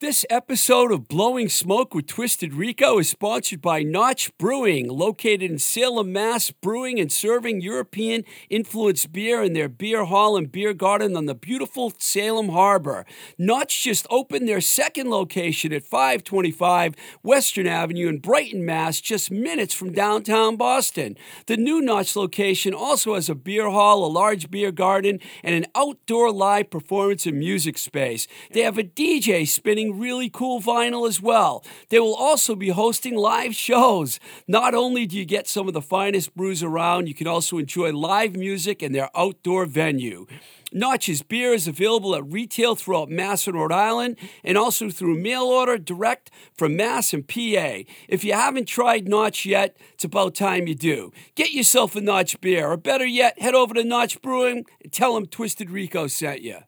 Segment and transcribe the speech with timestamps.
[0.00, 5.58] This episode of Blowing Smoke with Twisted Rico is sponsored by Notch Brewing, located in
[5.58, 11.16] Salem, Mass, brewing and serving European influenced beer in their beer hall and beer garden
[11.16, 13.06] on the beautiful Salem Harbor.
[13.38, 16.94] Notch just opened their second location at 525
[17.24, 21.16] Western Avenue in Brighton, Mass, just minutes from downtown Boston.
[21.46, 25.66] The new Notch location also has a beer hall, a large beer garden, and an
[25.74, 28.28] outdoor live performance and music space.
[28.52, 31.64] They have a DJ spinning really cool vinyl as well.
[31.88, 34.18] They will also be hosting live shows.
[34.46, 37.92] Not only do you get some of the finest brews around, you can also enjoy
[37.92, 40.26] live music in their outdoor venue.
[40.70, 45.44] Notch's beer is available at retail throughout Mass and Rhode Island and also through mail
[45.44, 47.84] order direct from Mass and PA.
[48.08, 51.10] If you haven't tried Notch yet, it's about time you do.
[51.34, 55.14] Get yourself a Notch beer, or better yet, head over to Notch Brewing and tell
[55.14, 56.58] them Twisted Rico sent you.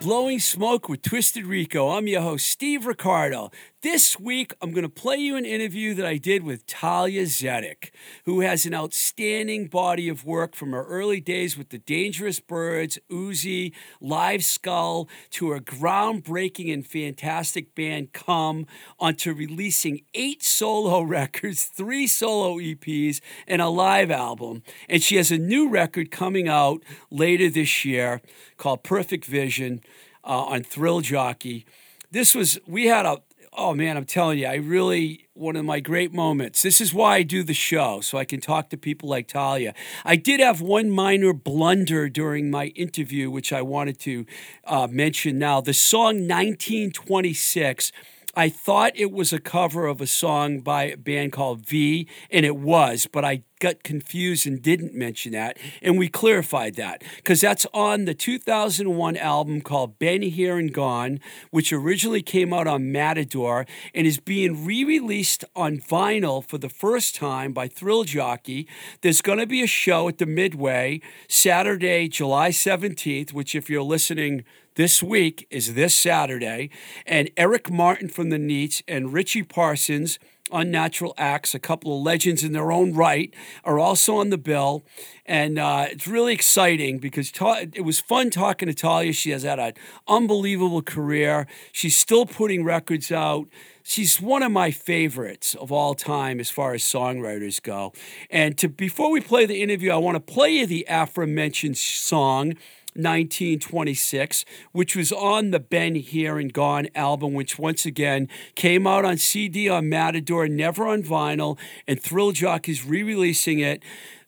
[0.00, 1.90] Blowing Smoke with Twisted Rico.
[1.90, 3.50] I'm your host, Steve Ricardo.
[3.88, 7.90] This week, I'm going to play you an interview that I did with Talia Zedek,
[8.24, 12.98] who has an outstanding body of work from her early days with the Dangerous Birds,
[13.08, 18.66] Uzi, Live Skull, to her groundbreaking and fantastic band Come,
[18.98, 24.64] onto releasing eight solo records, three solo EPs, and a live album.
[24.88, 28.20] And she has a new record coming out later this year
[28.56, 29.80] called Perfect Vision
[30.24, 31.64] uh, on Thrill Jockey.
[32.10, 33.18] This was, we had a,
[33.56, 36.62] oh man, I'm telling you, I really, one of my great moments.
[36.62, 39.74] This is why I do the show, so I can talk to people like Talia.
[40.04, 44.26] I did have one minor blunder during my interview, which I wanted to
[44.64, 45.60] uh, mention now.
[45.60, 47.92] The song 1926.
[48.38, 52.44] I thought it was a cover of a song by a band called Via, and
[52.44, 55.56] it was, but I got confused and didn't mention that.
[55.80, 61.18] And we clarified that because that's on the 2001 album called Been Here and Gone,
[61.50, 63.64] which originally came out on Matador
[63.94, 68.68] and is being re released on vinyl for the first time by Thrill Jockey.
[69.00, 73.82] There's going to be a show at the Midway Saturday, July 17th, which, if you're
[73.82, 74.44] listening,
[74.76, 76.70] this week is this Saturday,
[77.06, 80.18] and Eric Martin from the Neats and Richie Parsons,
[80.52, 83.34] Unnatural Axe, a couple of legends in their own right,
[83.64, 84.84] are also on the bill.
[85.24, 89.12] And uh, it's really exciting because Ta- it was fun talking to Talia.
[89.12, 89.72] She has had an
[90.06, 91.48] unbelievable career.
[91.72, 93.48] She's still putting records out.
[93.82, 97.92] She's one of my favorites of all time as far as songwriters go.
[98.30, 102.54] And to before we play the interview, I want to play you the aforementioned song.
[102.96, 109.04] 1926, which was on the Been Here and Gone album, which once again came out
[109.04, 113.82] on CD on Matador, never on vinyl, and Thrill Jock is re releasing it.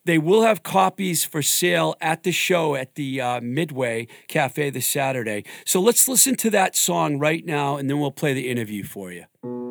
[0.05, 4.87] They will have copies for sale at the show at the uh, Midway Cafe this
[4.87, 5.45] Saturday.
[5.67, 9.13] So let's listen to that song right now, and then we'll play the interview for
[9.13, 9.68] you.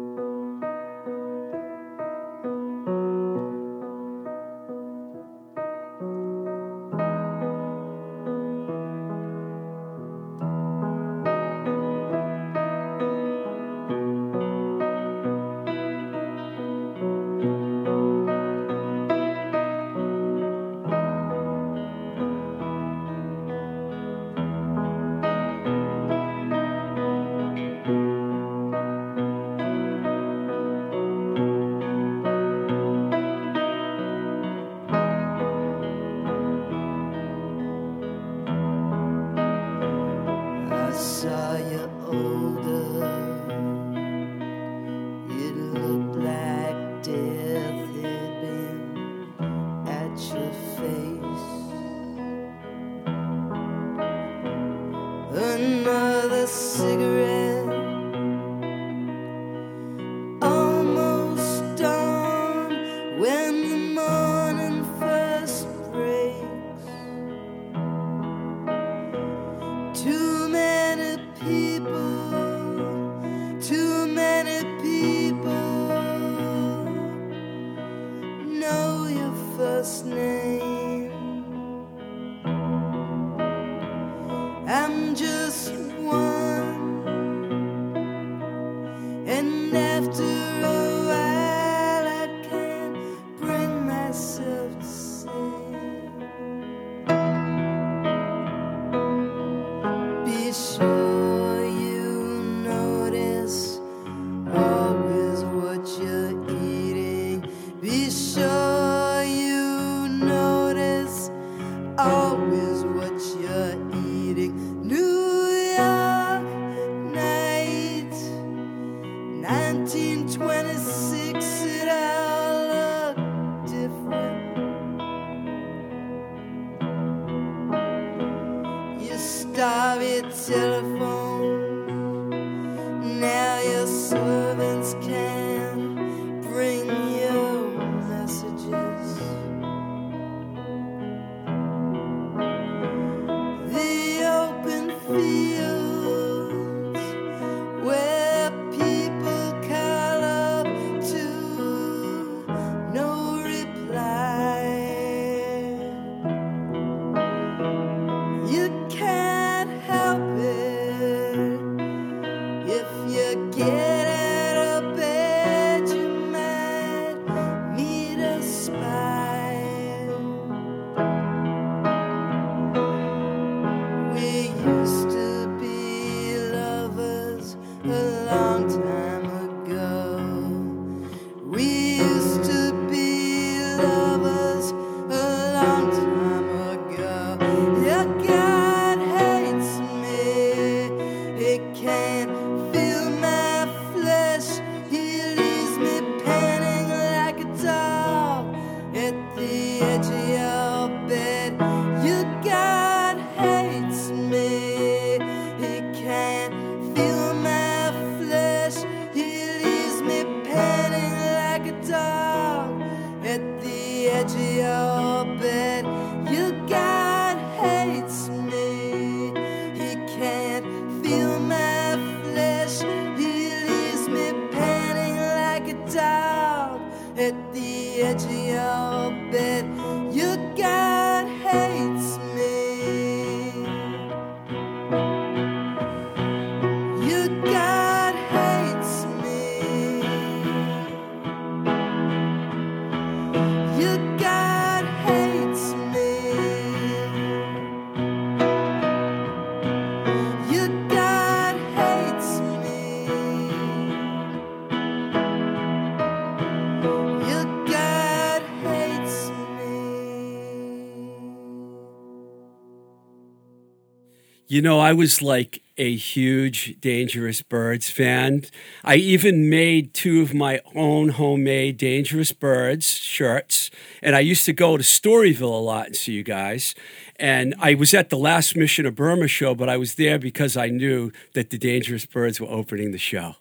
[264.47, 268.43] You know, I was like a huge Dangerous Birds fan.
[268.83, 273.69] I even made two of my own homemade Dangerous Birds shirts.
[274.01, 276.73] And I used to go to Storyville a lot and see you guys.
[277.17, 280.55] And I was at the last Mission of Burma show, but I was there because
[280.55, 283.35] I knew that the Dangerous Birds were opening the show.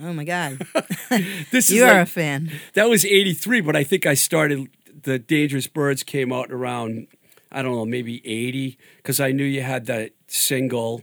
[0.00, 0.58] Oh my God.
[1.50, 2.52] This is you are like- a fan.
[2.74, 4.68] that was 83, but I think I started,
[5.02, 7.08] the Dangerous Birds came out around,
[7.52, 11.02] I don't know, maybe 80, because I knew you had that single,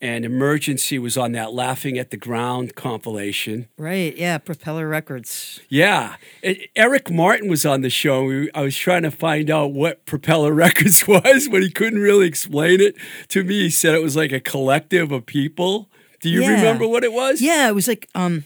[0.00, 3.66] and Emergency was on that Laughing at the Ground compilation.
[3.76, 4.16] Right.
[4.16, 4.38] Yeah.
[4.38, 5.58] Propeller Records.
[5.68, 6.16] Yeah.
[6.44, 8.22] E- Eric Martin was on the show.
[8.24, 12.26] We, I was trying to find out what Propeller Records was, but he couldn't really
[12.28, 12.94] explain it
[13.28, 13.62] to me.
[13.62, 15.88] He said it was like a collective of people.
[16.20, 16.52] Do you Yeah.
[16.52, 17.40] remember what it was?
[17.42, 17.68] Yeah.
[17.68, 18.44] It was like, um,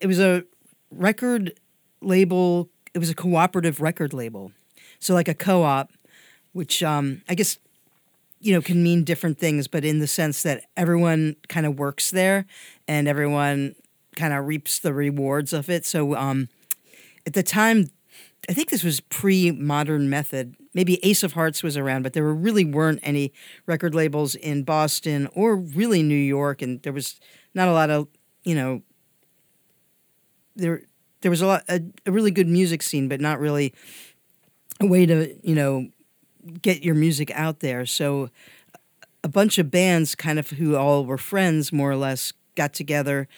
[0.00, 0.42] it was a
[0.90, 1.52] record
[2.00, 2.70] label.
[2.94, 4.50] It was a cooperative record label.
[4.98, 5.92] So like a co-op,
[6.52, 7.58] which, um, I guess,
[8.40, 12.10] you know, can mean different things, but in the sense that everyone kind of works
[12.10, 12.46] there
[12.86, 13.74] and everyone
[14.16, 15.84] kind of reaps the rewards of it.
[15.86, 16.48] So, um,
[17.26, 17.90] at the time,
[18.48, 20.56] I think this was pre modern method.
[20.74, 23.32] Maybe Ace of Hearts was around, but there really weren't any
[23.66, 27.20] record labels in Boston or really New York, and there was
[27.54, 28.08] not a lot of
[28.44, 28.82] you know
[30.56, 30.82] there
[31.20, 33.74] there was a lot a, a really good music scene, but not really
[34.80, 35.88] a way to you know
[36.62, 37.86] get your music out there.
[37.86, 38.30] So
[39.22, 43.28] a bunch of bands, kind of who all were friends, more or less, got together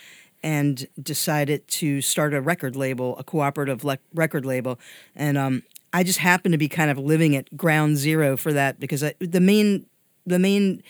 [0.43, 4.79] and decided to start a record label, a cooperative le- record label,
[5.15, 5.63] and um,
[5.93, 9.15] I just happened to be kind of living at ground zero for that because I,
[9.19, 9.87] the main
[10.25, 10.83] the main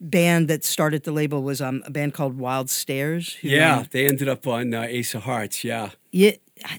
[0.00, 3.34] band that started the label was um, a band called Wild Stares.
[3.34, 5.62] who, Yeah, they ended up on uh, Ace of Hearts.
[5.64, 5.90] Yeah.
[6.10, 6.32] yeah.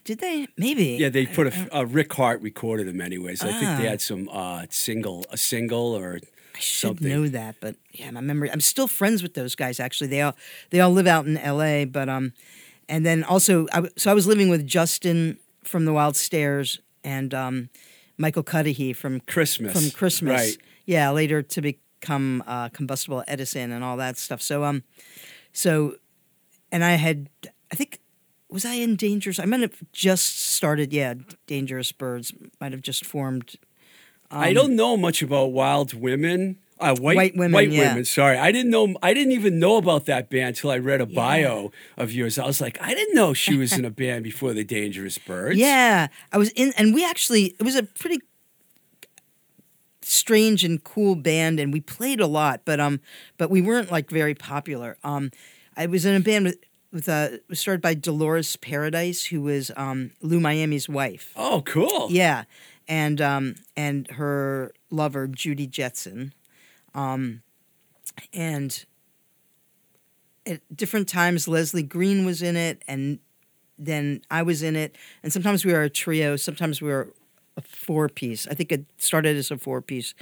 [0.04, 0.48] Did they?
[0.58, 0.98] Maybe.
[1.00, 3.42] Yeah, they put a uh, Rick Harte recorded them anyways.
[3.42, 3.92] I think they Ah.
[3.92, 6.20] had some uh, single, a single or
[6.56, 7.08] I should something.
[7.10, 8.52] know that, but yeah, my memory.
[8.52, 9.80] I'm still friends with those guys.
[9.80, 10.36] Actually, they all
[10.70, 11.86] they all live out in L.A.
[11.86, 12.34] But um,
[12.88, 17.34] and then also, I, so I was living with Justin from the Wild Stares and
[17.34, 17.70] um,
[18.18, 19.74] Michael Cudahy from Christmas.
[19.74, 20.42] from Christmas.
[20.42, 20.58] Right.
[20.86, 24.42] Yeah, later to become uh, Combustible Edison and all that stuff.
[24.42, 24.84] So um,
[25.54, 25.96] so,
[26.72, 27.30] and I had,
[27.72, 28.00] I think,
[28.54, 29.40] was I in Dangerous?
[29.40, 30.94] I might have just started.
[30.94, 31.16] Yeah,
[31.48, 32.32] Dangerous Birds
[32.62, 33.56] might have just formed.
[34.32, 36.58] I don't know much about Wild Women.
[36.80, 37.90] Uh, white, Um, White Women, White yeah.
[37.90, 38.06] women.
[38.06, 38.96] Sorry, I didn't know.
[39.02, 42.38] I didn't even know about that band until I read a bio of yours.
[42.40, 45.58] I was like, I didn't know she was in a band before the Dangerous Birds.
[45.60, 48.20] Yeah, I was in, and we actually it was a pretty
[50.02, 53.00] strange and cool band, and we played a lot, but um,
[53.38, 54.98] but we weren't like very popular.
[55.04, 55.32] Um,
[55.78, 56.58] I was in a band with
[56.94, 61.34] with uh, it was started by Dolores Paradise, who was um Lou Miami's wife.
[61.36, 62.08] Oh, cool.
[62.10, 62.44] Yeah,
[62.88, 66.34] and um and her lover Judy Jetson,
[66.94, 67.42] um,
[68.32, 68.86] and
[70.46, 73.20] at different times Leslie Green was in it, and
[73.78, 77.12] then I was in it, and sometimes we were a trio, sometimes we were
[77.58, 78.48] a four piece.
[78.48, 80.14] I think it started as a four piece,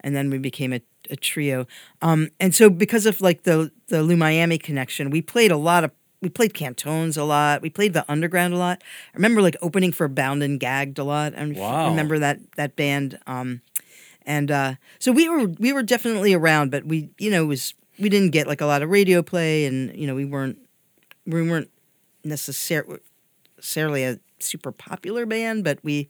[0.00, 1.66] and then we became a, a trio.
[2.02, 5.84] Um, and so because of like the the Lou Miami connection, we played a lot
[5.84, 5.90] of.
[6.24, 7.60] We played Cantones a lot.
[7.60, 8.82] We played the Underground a lot.
[9.12, 11.36] I remember like opening for Bound and Gagged a lot.
[11.38, 11.90] I Wow.
[11.90, 13.18] remember that that band.
[13.26, 13.60] Um,
[14.24, 17.74] and uh, so we were we were definitely around, but we you know it was
[17.98, 20.58] we didn't get like a lot of radio play, and you know we weren't
[21.26, 21.68] we weren't
[22.24, 23.00] necessar-
[23.58, 26.08] necessarily a super popular band, but we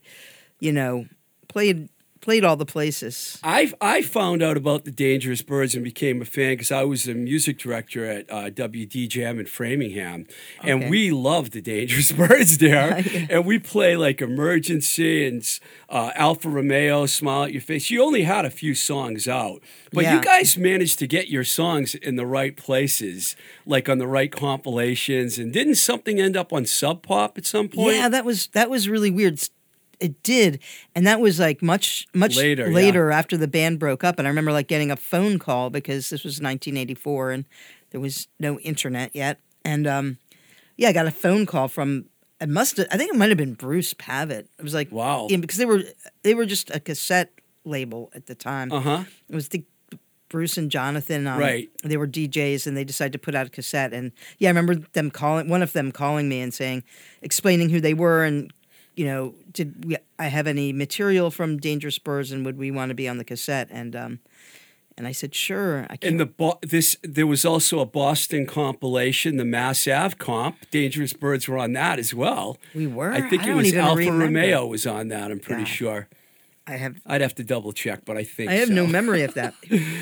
[0.61, 1.07] you know
[1.49, 1.89] played
[2.25, 3.39] played all the places.
[3.43, 7.03] I I found out about the Dangerous Birds and became a fan because I was
[7.03, 10.25] the music director at uh, WDJM in Framingham,
[10.63, 13.03] and we loved the Dangerous Birds there.
[13.15, 13.27] Yeah.
[13.29, 15.43] And we play like Emergency and
[15.89, 17.91] uh, Alfa Romeo, Smile at Your Face.
[17.91, 19.61] You only had a few songs out,
[19.93, 20.15] but Yeah.
[20.15, 24.31] you guys managed to get your songs in the right places, like on the right
[24.31, 25.37] compilations.
[25.37, 27.95] And didn't something end up on Sub Pop at some point?
[27.95, 29.39] Yeah, that was that was really weird.
[29.99, 30.59] It did,
[30.93, 33.17] and that was like much much Later, later, yeah.
[33.17, 34.19] after the band broke up.
[34.19, 37.45] And I remember like getting a phone call because this was 1984 and
[37.91, 39.39] there was no internet yet.
[39.63, 40.17] And um,
[40.77, 42.05] yeah, I got a phone call from.
[42.41, 42.79] It must.
[42.79, 44.49] I think it might have been Bruce Pavitt.
[44.59, 45.27] It was like Wow.
[45.29, 45.83] yeah, because they were
[46.23, 47.31] they were just a cassette
[47.63, 48.71] label at the time.
[48.71, 49.03] Uh huh.
[49.29, 49.63] It was the
[50.27, 51.27] Bruce and Jonathan.
[51.27, 51.69] Um, Right.
[51.83, 53.93] They were DJs, and they decided to put out a cassette.
[53.93, 56.83] And yeah, I remember them calling one of them calling me and saying,
[57.21, 58.51] explaining who they were, and
[58.95, 62.89] you know, did we, I have any material from Dangerous Birds, and would we want
[62.89, 63.67] to be on the cassette?
[63.71, 64.19] And um,
[64.97, 65.85] and I said, sure.
[65.89, 70.69] I In the Bo- this, there was also a Boston compilation, the Mass Ave comp.
[70.71, 72.57] Dangerous Birds were on that as well.
[72.73, 73.11] we were.
[73.11, 74.25] I think I it was Alfa remember.
[74.25, 75.31] Romeo was on that.
[75.31, 75.69] I'm pretty God.
[75.69, 76.07] sure.
[76.67, 76.95] I have.
[77.05, 78.73] I'd have to double check, but I think I have so.
[78.73, 79.53] no memory of that.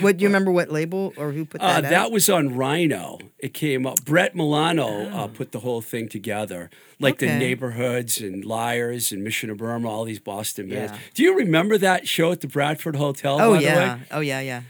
[0.02, 0.50] what do you remember?
[0.52, 1.90] What label or who put Uh, that?
[1.90, 2.12] that out?
[2.12, 3.20] was on Rhino.
[3.40, 4.06] It came up.
[4.06, 6.70] Brett Milano uh, put the whole thing together,
[7.02, 7.38] like the Oh.
[7.38, 10.94] Neighborhoods and Liars and Mission of Burma, all these Boston bands.
[10.94, 11.00] Yeah.
[11.14, 13.42] Do you remember that show at the Bradford Hotel?
[13.42, 14.00] Oh the yeah.
[14.12, 14.40] Oh yeah.
[14.40, 14.62] Yeah.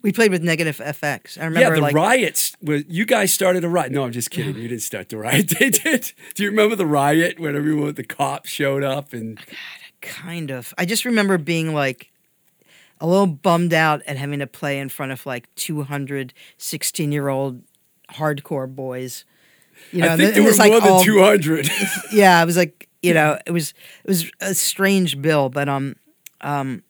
[0.00, 1.38] We played with Negative FX.
[1.40, 2.56] I remember yeah, the like riots.
[2.60, 3.92] Was, you guys started a riot.
[3.92, 4.56] No, I'm just kidding.
[4.56, 5.52] You didn't start the riot.
[5.60, 6.12] They did.
[6.34, 9.38] Do you remember the riot when everyone with the cops showed up and
[10.02, 10.74] Kind of.
[10.76, 12.10] I just remember being like
[13.00, 17.62] a little bummed out at having to play in front of like 216 year old
[18.10, 19.24] hardcore boys.
[19.90, 21.68] You know, I think there were like more than all- 200.
[22.12, 25.96] Yeah, it was like you know, it was it was a strange bill, but um,
[26.40, 26.82] um,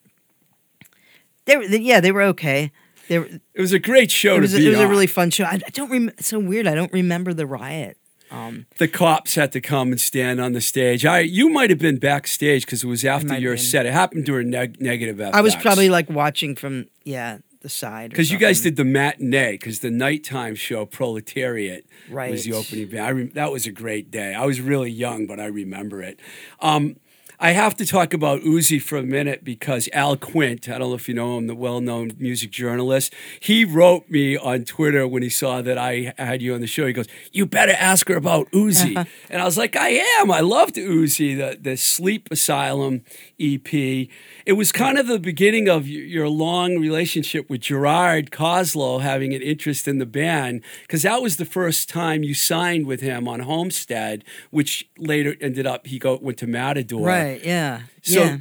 [1.47, 2.71] they were yeah they were okay.
[3.09, 4.89] They were, it was a great show it was to a, be it was a
[4.89, 5.45] really fun show.
[5.45, 6.15] I, I don't remember.
[6.19, 6.67] It's so weird.
[6.67, 7.97] I don't remember the riot.
[8.33, 11.05] Um, the cops had to come and stand on the stage.
[11.05, 13.85] I you might have been backstage because it was after your set.
[13.85, 15.35] It happened during neg- negative FX.
[15.35, 19.53] I was probably like watching from yeah the side because you guys did the matinee
[19.53, 21.85] because the nighttime show Proletariat
[22.31, 23.05] was the opening band.
[23.05, 24.35] I re- that was a great day.
[24.35, 26.19] I was really young, but I remember it.
[26.61, 26.97] Um,
[27.43, 30.95] I have to talk about Uzi for a minute because Al Quint, I don't know
[30.95, 35.25] if you know him, the well known music journalist, he wrote me on Twitter when
[35.25, 36.87] he saw that I had you on the show.
[36.87, 38.95] He goes, You better ask her about Uzi.
[39.29, 39.89] and I was like, I
[40.21, 40.31] am.
[40.31, 43.03] I loved Uzi, the, the Sleep Asylum
[43.41, 44.07] EP.
[44.45, 49.43] It was kind of the beginning of your long relationship with Gerard Cosloy having an
[49.43, 53.41] interest in the band because that was the first time you signed with him on
[53.41, 57.07] Homestead, which later ended up he go went to Matador.
[57.07, 57.45] right.
[57.45, 57.83] Yeah.
[58.03, 58.37] So yeah.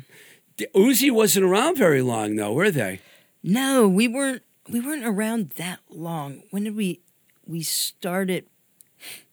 [0.75, 3.00] Uzi wasn't around very long though, were they?
[3.43, 4.43] No, we weren't.
[4.70, 6.43] We weren't around that long.
[6.51, 7.01] When did we?
[7.48, 8.46] We started.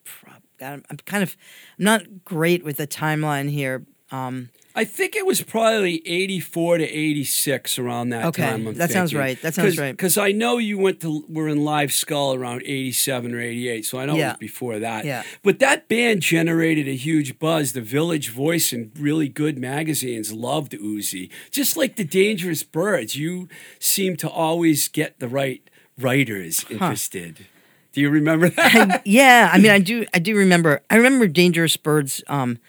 [0.04, 1.36] prob- God, I'm- I'm kind of.
[1.78, 3.84] I'm not great with the timeline here.
[4.10, 4.48] Um,
[4.78, 8.68] I think it was probably 84 to 86 around that Okay, time.
[8.68, 9.40] I'm that sounds right.
[9.42, 9.90] That sounds right.
[9.90, 13.98] Because I know you went to were in Live Skull around 87 or 88, so
[13.98, 15.04] I know it was before that.
[15.04, 15.24] Yeah.
[15.42, 17.72] But that band generated a huge buzz.
[17.72, 21.28] The Village Voice and really good magazines loved Uzi.
[21.50, 23.48] Just like the Dangerous Birds, you
[23.80, 25.68] seem to always get the right
[25.98, 27.46] writers interested.
[27.92, 29.04] Do you remember that?
[29.04, 30.06] yeah, I mean, I do.
[30.14, 30.82] I do remember.
[30.88, 32.60] I remember Dangerous Birds um,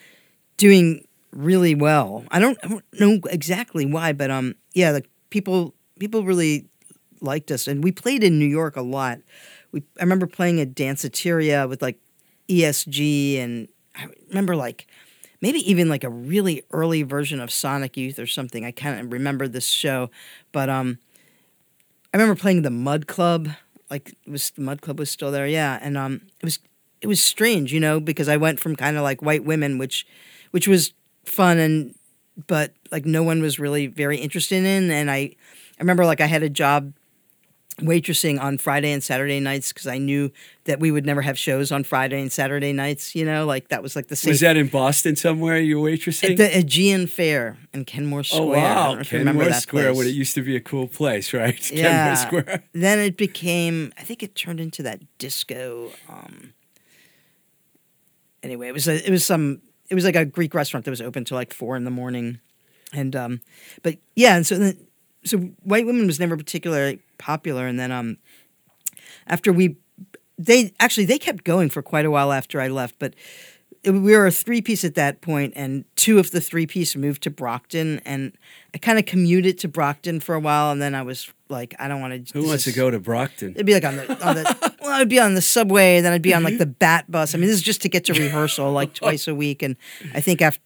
[0.58, 2.26] doing really well.
[2.32, 6.66] I don't, I don't know exactly why, but um, yeah, the people people really
[7.22, 9.20] liked us, and we played in New York a lot.
[9.72, 12.00] We I remember playing at Danceteria with like
[12.48, 14.88] ESG, and I remember like
[15.42, 18.66] maybe even like a really early version of Sonic Youth or something.
[18.66, 20.10] I of remember this show,
[20.52, 20.98] but um,
[22.14, 23.50] I remember playing the Mud Club.
[23.90, 26.60] Like was the Mud Club was still there, yeah, and um, it was
[27.02, 30.06] it was strange, you know, because I went from kind of like white women, which
[30.52, 30.94] which was
[31.30, 31.96] fun and
[32.48, 35.36] but like no one was really very interested in, and I I
[35.80, 36.94] remember like I had a job
[37.82, 40.32] waitressing on Friday and Saturday nights because I knew
[40.66, 43.82] that we would never have shows on Friday and Saturday nights, you know, like that
[43.82, 44.32] was like the same.
[44.32, 46.32] was that in Boston somewhere you were waitressing?
[46.32, 48.42] at the Aegean Fare in Kenmore Square?
[48.42, 51.72] Oh wow, Kenmore that Square when it used to be a cool place, right?
[51.74, 52.16] yeah.
[52.16, 52.64] Kenmore Square.
[52.74, 55.92] Then it became, I think it turned into that disco.
[56.08, 56.54] Um,
[58.44, 61.02] anyway, it was a, it was some, it was like a Greek restaurant that was
[61.02, 62.40] open till like four in the morning,
[62.94, 63.42] and um,
[63.84, 64.88] but yeah, and so then,
[65.24, 68.18] so White Women was never particularly popular, and then um,
[69.28, 69.78] after we,
[70.38, 73.16] they actually they kept going for quite a while after I left, but
[73.86, 77.24] we were a three piece at that point, and two of the three piece moved
[77.24, 78.34] to Brockton, and
[78.74, 81.88] I kind of commuted to Brockton for a while, and then I was like, I
[81.88, 82.40] don't want to.
[82.40, 83.52] Who wants to go to Brockton?
[83.52, 86.22] It'd be like on the, on the well, I'd be on the subway, then I'd
[86.22, 87.34] be on like the bat bus.
[87.34, 89.76] I mean, this is just to get to rehearsal like twice a week, and
[90.14, 90.62] I think after,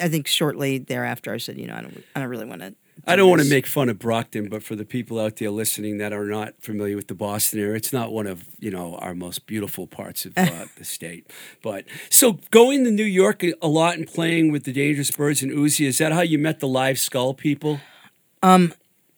[0.00, 2.74] I think shortly thereafter, I said, you know, I don't, I don't really want to.
[3.06, 5.96] I don't want to make fun of Brockton, but for the people out there listening
[5.98, 9.14] that are not familiar with the Boston area, it's not one of you know our
[9.14, 11.26] most beautiful parts of uh, the state.
[11.62, 15.50] But so going to New York a lot and playing with the Dangerous Birds and
[15.50, 17.80] Uzi, is that how you met the Live Skull people?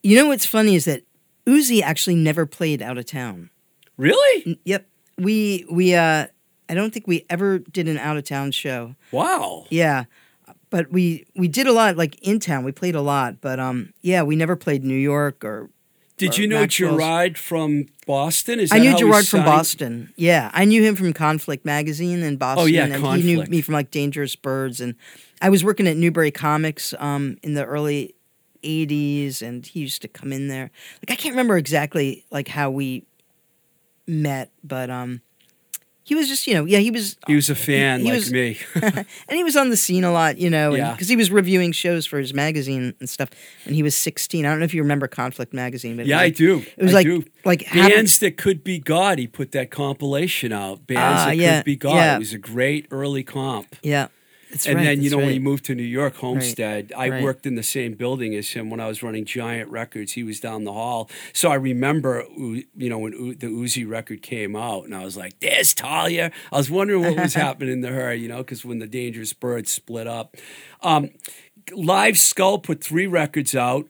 [0.03, 1.03] You know what's funny is that
[1.47, 3.51] Uzi actually never played out of town.
[3.97, 4.59] Really?
[4.65, 4.87] Yep,
[5.19, 6.27] we we uh,
[6.69, 8.95] I don't think we ever did an out of town show.
[9.11, 9.67] Wow.
[9.71, 10.05] Yeah.
[10.71, 12.65] But we we did a lot like in town.
[12.65, 15.69] We played a lot, but um yeah, we never played New York or
[16.17, 16.95] Did or you know Maxwell's.
[16.95, 18.59] Gerard from Boston?
[18.59, 20.15] Is I knew how Gerard from signed- Boston.
[20.17, 22.63] Yeah, I knew him from Conflict magazine in Boston.
[22.63, 24.95] Oh, yeah, and he knew me from like Dangerous Birds, and
[25.43, 28.15] I was working at Newbury Comics um, in the early
[28.63, 30.71] '80s, and he used to come in there.
[31.03, 33.05] Like I can't remember exactly like how we
[34.07, 35.21] met, but um,
[36.05, 38.33] he was just you know yeah he was He was a fan he like was-
[38.33, 38.59] me.
[38.83, 40.93] and he was on the scene a lot, you know, Yeah.
[40.93, 43.31] because he was reviewing shows for his magazine and stuff
[43.65, 44.45] when he was 16.
[44.45, 46.59] I don't know if you remember Conflict magazine, but yeah, was I do.
[46.77, 47.25] It was I like do.
[47.45, 49.19] like having- bands that could be God.
[49.19, 50.87] He put that compilation out.
[50.87, 51.95] Bands Ah, that yeah, could be God.
[51.95, 52.17] yeah.
[52.17, 53.77] It was a great early comp.
[53.83, 54.09] yeah,
[54.53, 57.23] that's and right, then you know when he moved to New York, Homestead, I right.
[57.23, 60.13] worked in the same building as him when I was running Giant Records.
[60.13, 64.55] He was down the hall, so I remember you know when the Uzi record came
[64.55, 68.13] out, and I was like, "There's Talia." I was wondering what was happening to her,
[68.13, 70.37] you know, because when the Dangerous Birds split up,
[70.83, 71.09] um,
[71.73, 73.89] Live Skull put three records out.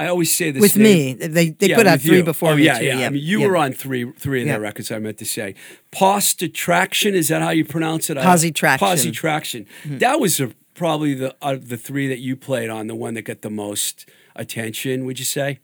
[0.00, 2.24] I always say this with me, they they yeah, put out three you.
[2.24, 2.84] before oh, me yeah, too.
[2.86, 4.54] Yeah, I mean, you were on three three of Yeah.
[4.54, 4.90] their records.
[4.90, 5.54] I meant to say,
[5.92, 8.16] Positraction is that how you pronounce it?
[8.16, 8.88] Positraction.
[8.88, 9.66] Positraction.
[9.84, 13.22] That was a, probably the of the three that you played on, the one that
[13.22, 15.04] got the most attention.
[15.04, 15.58] Would you say?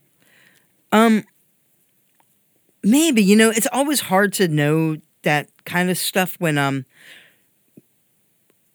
[0.92, 1.25] Um,
[2.83, 6.85] Maybe you know it's always hard to know that kind of stuff when um.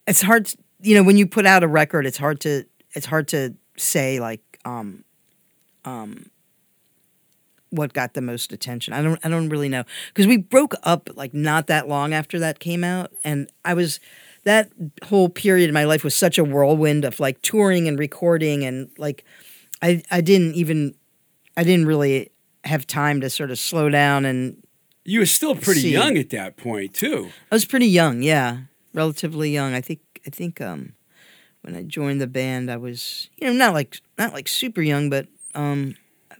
[0.08, 2.08] It's hard, to- you know, when you put out a record.
[2.08, 5.04] It's hard to it's hard to say like um,
[5.86, 6.30] um,
[7.70, 8.94] what got the most attention.
[8.94, 12.40] I don't I don't really know because we broke up like not that long after
[12.40, 14.00] that came out, and I was
[14.44, 14.72] that
[15.06, 18.90] whole period in my life was such a whirlwind of like touring and recording and
[18.98, 19.24] like
[19.82, 20.96] I I didn't even
[21.56, 22.32] I didn't really
[22.66, 24.58] have time to sort of slow down and
[25.06, 25.92] You were still pretty See.
[25.94, 27.30] young at that point too.
[27.52, 28.58] I was pretty young, yeah,
[28.94, 29.74] relatively young.
[29.74, 30.94] I think I think um
[31.62, 35.10] when I joined the band I was you know not like not like super young
[35.10, 35.96] but um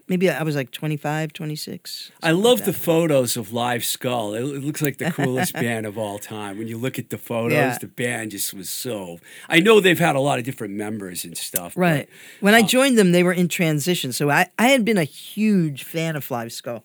[0.08, 2.12] maybe I was like 25, 26.
[2.22, 4.34] I love like the photos of Live Skull.
[4.34, 6.58] It, it looks like the coolest band of all time.
[6.58, 7.78] When you look at the photos, Yeah.
[7.80, 9.20] the band just was so.
[9.48, 11.76] I know they've had a lot of different members and stuff.
[11.76, 12.10] but- Right.
[12.42, 14.12] When I joined them, they were in transition.
[14.12, 16.84] So I, I had been a huge fan of Live Skull,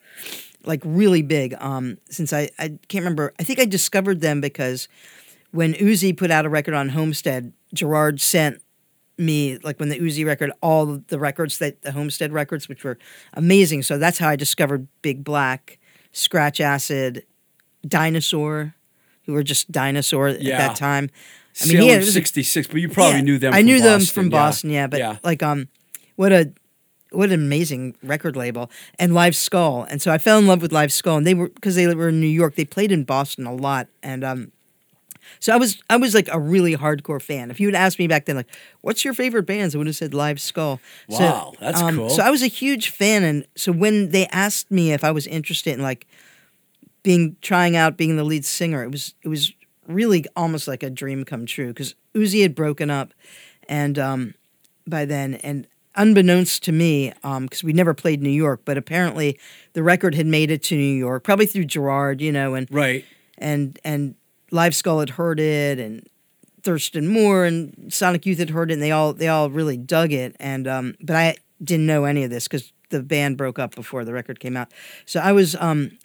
[0.65, 1.55] like really big.
[1.59, 4.87] Um, since I, I can't remember, I think I discovered them because
[5.51, 8.61] when Uzi put out a record on Homestead, Gerard sent
[9.19, 12.99] me like when the Uzi record, all the records that the Homestead records, which were
[13.35, 13.83] amazing.
[13.83, 15.79] So that's how I discovered Big Black,
[16.13, 17.25] Scratch Acid,
[17.87, 18.75] Dinosaur,
[19.25, 21.11] who were just Dinosaur at that time.
[21.13, 21.19] I
[21.65, 23.81] Salem he had- it was a- 66, but you probably yeah, knew them I knew
[23.81, 24.31] them from yeah.
[24.31, 24.87] Boston, yeah.
[24.87, 25.17] But Yeah.
[25.25, 25.69] like, um,
[26.17, 26.53] what a
[27.13, 30.73] what an amazing record label and Live Skull, and so I fell in love with
[30.73, 32.57] Live Skull, and they were because they were in New York.
[32.57, 34.53] They played in Boston a lot, and um,
[35.41, 37.51] so I was I was like a really hardcore fan.
[37.51, 38.49] If you had asked me back then, like,
[38.81, 40.81] what's your favorite bands, I would have said Live Skull.
[41.09, 42.11] So, Wow, that's um, cool.
[42.11, 45.27] So I was a huge fan, and so when they asked me if I was
[45.27, 46.07] interested in like
[47.03, 49.53] being trying out being the lead singer, it was it was
[49.87, 53.13] really almost like a dream come true because Uzi had broken up,
[53.69, 54.35] and um,
[54.87, 59.39] by then, and unbeknownst to me, because we never played New York, but apparently
[59.73, 63.05] the record had made it to New York, probably through Gerard, you know, and Right.
[63.39, 64.15] and and
[64.51, 66.07] Live Skull had heard it, and
[66.63, 70.13] Thurston Moore and Sonic Youth had heard it, and they all they all really dug
[70.13, 70.37] it.
[70.39, 74.05] And um, but I didn't know any of this because the band broke up before
[74.05, 74.73] the record came out.
[75.05, 75.99] So I was um,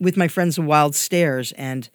[0.00, 1.88] with my friends the Wild Stares, and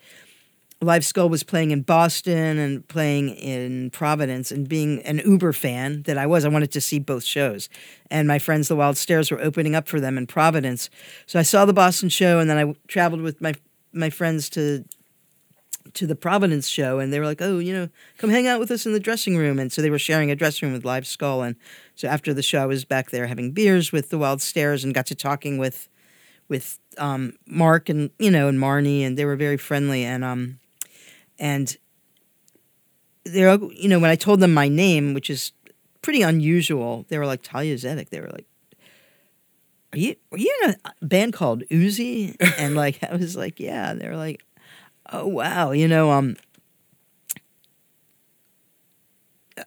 [0.82, 6.04] Live Skull was playing in Boston and playing in Providence, and being an Uber fan
[6.04, 7.67] that I was, I wanted to see both shows.
[8.12, 10.89] And my friends, the Wild Stares, were opening up for them in Providence.
[11.26, 13.54] So I saw the Boston show, and then I traveled with my
[13.93, 14.86] my friends to
[15.97, 18.71] to the Providence show, and they were like, "Oh, you know, come hang out with
[18.71, 21.07] us in the dressing room." And so they were sharing a dressing room with Live
[21.07, 21.55] Skull, and
[21.95, 24.93] so after the show, I was back there having beers with the Wild Stares, and
[24.93, 25.89] got to talking with
[26.47, 30.60] with um, Mark and you know and Marnie, and they were very friendly, and um
[31.39, 31.75] and
[33.23, 35.51] they're you know when I told them my name, which is
[36.01, 38.10] pretty unusual, they were like Talia Zedek.
[38.10, 38.45] They were like.
[39.93, 42.36] Are you were you in a band called Uzi?
[42.60, 43.89] And like I was like, yeah.
[43.89, 44.43] And they were like,
[45.11, 46.35] oh wow, you know, um,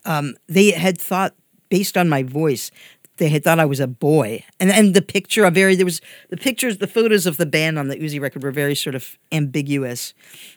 [0.04, 1.34] um, they had thought
[1.68, 2.70] based on my voice,
[3.16, 6.00] they had thought I was a boy, and and the picture of very there was
[6.30, 9.18] the pictures, the photos of the band on the Uzi record were very sort of
[9.30, 10.14] ambiguous.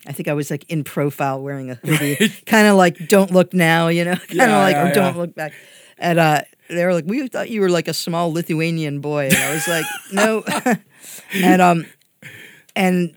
[0.08, 3.54] I think I was like in profile wearing a hoodie, kind of like "Don't look
[3.54, 5.54] now," you know, kind of Yeah, like yeah, or "Don't look back,"
[5.98, 9.36] and uh, they were like, "We thought you were like a small Lithuanian boy," and
[9.36, 10.44] I was like, "No,"
[11.34, 11.86] and um,
[12.76, 13.16] and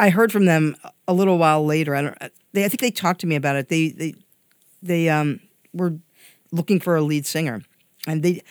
[0.00, 1.94] I heard from them a little while later.
[1.94, 2.18] I don't.
[2.54, 3.68] They, I think they talked to me about it.
[3.68, 4.14] They they
[4.82, 5.40] they um
[5.74, 5.98] were
[6.50, 7.62] looking for a lead singer,
[8.06, 8.42] and they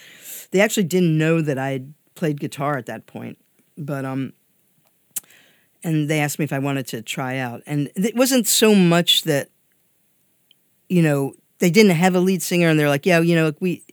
[0.51, 1.81] they actually didn't know that I
[2.13, 3.39] played guitar at that point.
[3.77, 4.33] But um,
[5.83, 9.23] and they asked me if I wanted to try out, and it wasn't so much
[9.23, 9.49] that
[10.87, 13.83] you know they didn't have a lead singer, and they're like, yeah, you know, we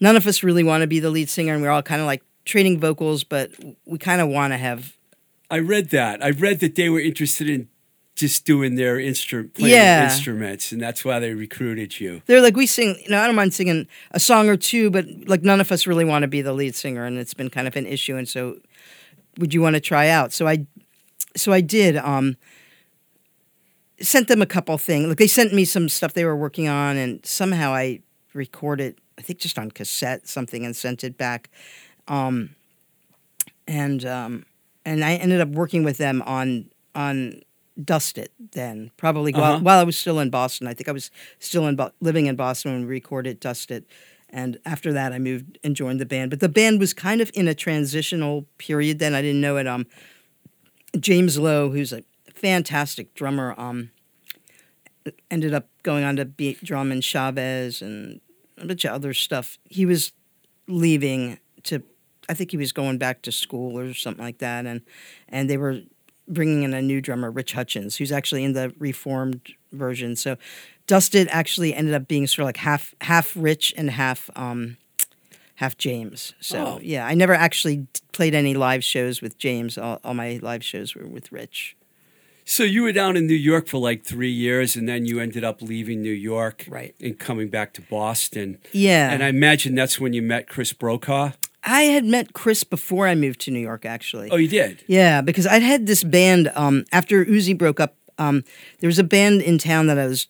[0.00, 2.06] none of us really want to be the lead singer, and we're all kind of
[2.06, 3.50] like trading vocals, but
[3.84, 4.96] we kind of want to have
[5.52, 6.24] I read that.
[6.24, 7.68] I read that they were interested in
[8.14, 10.04] just doing their instrument, playing Yeah.
[10.04, 12.22] instruments, and that's why they recruited you.
[12.26, 15.04] they're like we sing you know i don't mind singing a song or two but
[15.26, 17.66] like none of us really want to be the lead singer and it's been kind
[17.68, 18.58] of an issue and so
[19.38, 20.66] would you want to try out so i
[21.36, 22.36] so i did um
[24.00, 26.96] sent them a couple things like they sent me some stuff they were working on
[26.96, 28.00] and somehow i
[28.34, 31.48] recorded i think just on cassette something and sent it back
[32.08, 32.50] um
[33.66, 34.44] and um
[34.84, 37.40] and i ended up working with them on on
[37.82, 39.60] Dusted then probably while, Uh-huh.
[39.62, 40.66] while i was still in boston.
[40.66, 43.84] I think i was still in Bo- living in boston when we recorded Dusted.
[44.28, 46.30] And after that i moved and joined the band.
[46.30, 49.14] But the band was kind of in a transitional period then.
[49.14, 49.86] I didn't know it um
[50.98, 52.02] james Lo who's a
[52.34, 53.90] fantastic drummer um
[55.30, 58.20] ended up going on to beat drum in chavez and
[58.58, 59.58] a bunch of other stuff.
[59.68, 60.12] He was
[60.68, 61.82] leaving to
[62.28, 64.82] I think he was going back to school or something like that, and
[65.28, 65.80] and they were
[66.28, 69.40] bringing in a new drummer, Rich Hutchins, who's actually in the reformed
[69.72, 70.14] version.
[70.16, 70.36] So,
[70.86, 74.76] Dusted actually ended up being sort of like half half Rich and half um,
[75.56, 76.34] half James.
[76.40, 76.80] So Oh.
[76.82, 79.76] yeah, I never actually played any live shows with James.
[79.78, 81.76] All, all my live shows were with Rich.
[82.44, 85.44] So you were down in New York for like three years, and then you ended
[85.44, 86.92] up leaving New York, Right.
[87.00, 88.58] and coming back to Boston.
[88.72, 91.32] Yeah, And I imagine that's when you met Chris Brokaw.
[91.64, 93.84] I had met Chris before I moved to New York.
[93.86, 94.82] Actually, Oh, you did.
[94.86, 97.96] Yeah, because I'd had this band um, after Uzi broke up.
[98.18, 98.44] Um,
[98.80, 100.26] there was a band in town that I was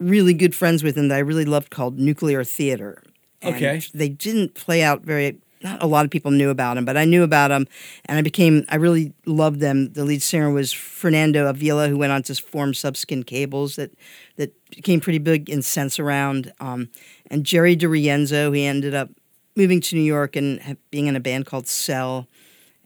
[0.00, 3.02] really good friends with and that I really loved called Nuclear Theater.
[3.42, 3.82] And Okay.
[3.92, 5.38] They didn't play out very.
[5.60, 7.66] Not a lot of people knew about them, but I knew about them,
[8.04, 8.64] and I became.
[8.68, 9.92] I really loved them.
[9.92, 13.90] The lead singer was Fernando Avila, who went on to form Subskin Cables, that
[14.36, 16.52] that became pretty big in Sense Around.
[16.60, 16.90] Um,
[17.28, 19.10] and Jerry DiRienzo, he ended up
[19.58, 22.26] moving to New York and being in a band called Cell,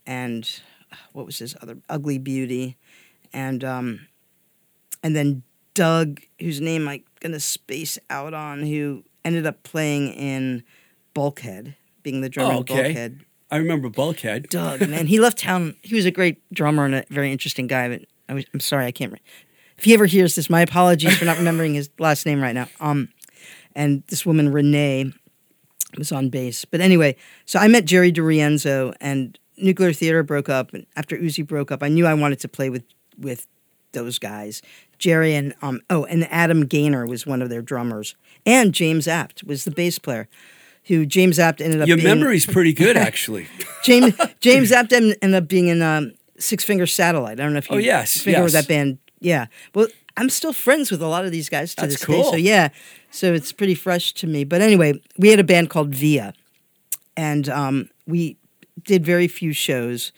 [0.06, 0.48] and
[1.12, 2.76] what was his other Ugly Beauty,
[3.32, 4.08] and um,
[5.04, 5.42] and then
[5.74, 10.64] Doug, whose name I'm gonna space out on, who ended up playing in
[11.14, 12.82] Bulkhead, being the drummer Oh, in okay.
[12.84, 13.20] Bulkhead.
[13.50, 14.48] I remember Bulkhead.
[14.48, 15.76] Doug, man, he left town.
[15.82, 17.88] He was a great drummer and a very interesting guy.
[17.88, 19.12] But I was, I'm sorry, I can't.
[19.12, 19.20] Re-
[19.76, 22.68] if he ever hears this, my apologies for not remembering his last name right now.
[22.80, 23.10] Um,
[23.74, 25.12] and this woman Renee
[25.98, 26.64] was on bass.
[26.64, 30.72] But anyway, so I met Jerry DiRienzo, and Nuclear Theater broke up.
[30.72, 32.84] And after Uzi broke up, I knew I wanted to play with
[33.18, 33.46] with
[33.92, 34.62] those guys.
[34.98, 38.14] Jerry and um oh, and Adam Gaynor was one of their drummers,
[38.46, 40.28] and James Apt was the bass player.
[40.86, 43.46] Who James Apt ended up Your being memory's pretty good, actually.
[43.84, 47.38] James James Apt ended up being in um, Six Finger Satellite.
[47.38, 48.62] I don't know if you Oh, yes, familiar with yes.
[48.64, 48.98] that band.
[49.20, 49.46] Yeah.
[49.76, 52.22] Well, I'm still friends with a lot of these guys to That's this day.
[52.24, 52.70] So yeah,
[53.12, 54.42] so it's pretty fresh to me.
[54.44, 56.32] But anyway, we had a band called Via,
[57.16, 58.36] and um, we
[58.82, 60.12] did very few shows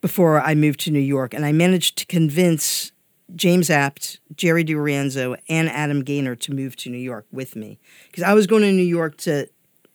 [0.00, 2.92] before I moved to New York, and I managed to convince
[3.34, 7.78] James Apt, Jerry DiRienzo, and Adam Gaynor to move to New York with me.
[8.06, 9.48] Because I was going to New York to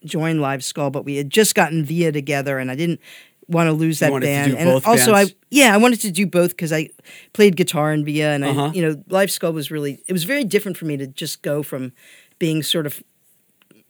[0.04, 3.00] join Live Skull, but we had just gotten Via together, and I didn't
[3.48, 4.54] want to lose that band.
[4.54, 5.32] and also, bands?
[5.32, 6.88] I yeah, I wanted to do both because I
[7.32, 8.64] played guitar in Via, and Uh-huh.
[8.66, 11.42] I you know Live Skull was really it was very different for me to just
[11.42, 11.92] go from
[12.38, 13.02] being sort of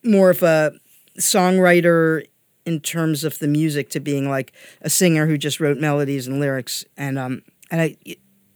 [0.05, 0.73] more of a
[1.19, 2.27] songwriter
[2.65, 6.41] in terms of the music to being like a singer who just wrote melodies and
[6.41, 7.97] lyrics and um and I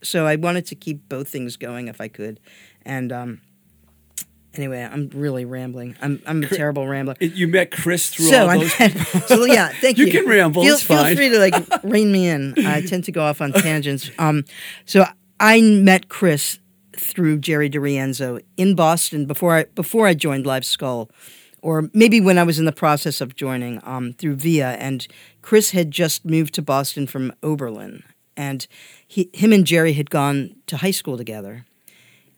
[0.02, 2.38] so I wanted to keep both things going if I could
[2.82, 3.40] and um
[4.58, 5.96] anyway I'm really rambling.
[6.00, 7.14] I'm I'm a terrible rambler.
[7.20, 8.72] you met Chris through so all I'm those.
[9.28, 10.12] so yeah thank you You.
[10.12, 12.54] can ramble, feel, it's feel free to like rein me in.
[12.66, 14.10] I tend to go off on tangents.
[14.18, 14.44] Um
[14.84, 15.04] so
[15.38, 16.58] I met Chris
[16.96, 21.10] through Jerry DiRienzo in Boston before I before I joined Live Skull
[21.62, 25.04] or maybe when I was in the process of joining um, through Via, and
[25.42, 28.04] Chris had just moved to Boston from Oberlin,
[28.36, 28.68] and
[29.04, 31.64] he, him and Jerry had gone to high school together,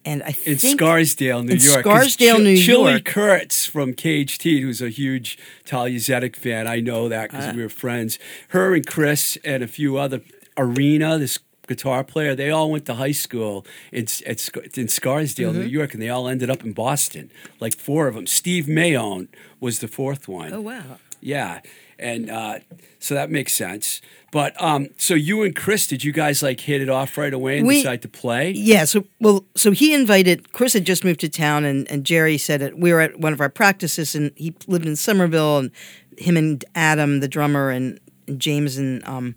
[0.09, 1.81] and I in Scarsdale, New in York.
[1.81, 3.05] Scarsdale, Chi- New Chili York.
[3.05, 6.67] Chili Kurtz from KHT, who's a huge Talia Zedek fan.
[6.67, 7.39] I know that Uh.
[7.39, 8.19] because we were friends.
[8.49, 10.21] Her and Chris and a few other
[10.57, 15.61] Arena, this guitar player, they all went to high school in at, in Scarsdale, Mm-hmm.
[15.61, 17.31] New York, and they all ended up in Boston.
[17.61, 18.27] Like four of them.
[18.27, 19.29] Steve Mayone
[19.61, 20.53] was the fourth one.
[20.53, 20.99] Oh wow!
[21.21, 21.61] Yeah,
[21.99, 22.59] and uh,
[22.99, 24.01] so that makes sense.
[24.31, 27.59] But um, so you and Chris, did you guys like hit it off right away
[27.59, 28.51] and We- decide to play?
[28.53, 32.37] Yeah, so well, so he invited Chris had just moved to town, and, and Jerry
[32.39, 32.79] said it.
[32.79, 35.71] We were at one of our practices, and he lived in Somerville, and
[36.19, 39.35] him and Adam, the drummer, and, and James and um,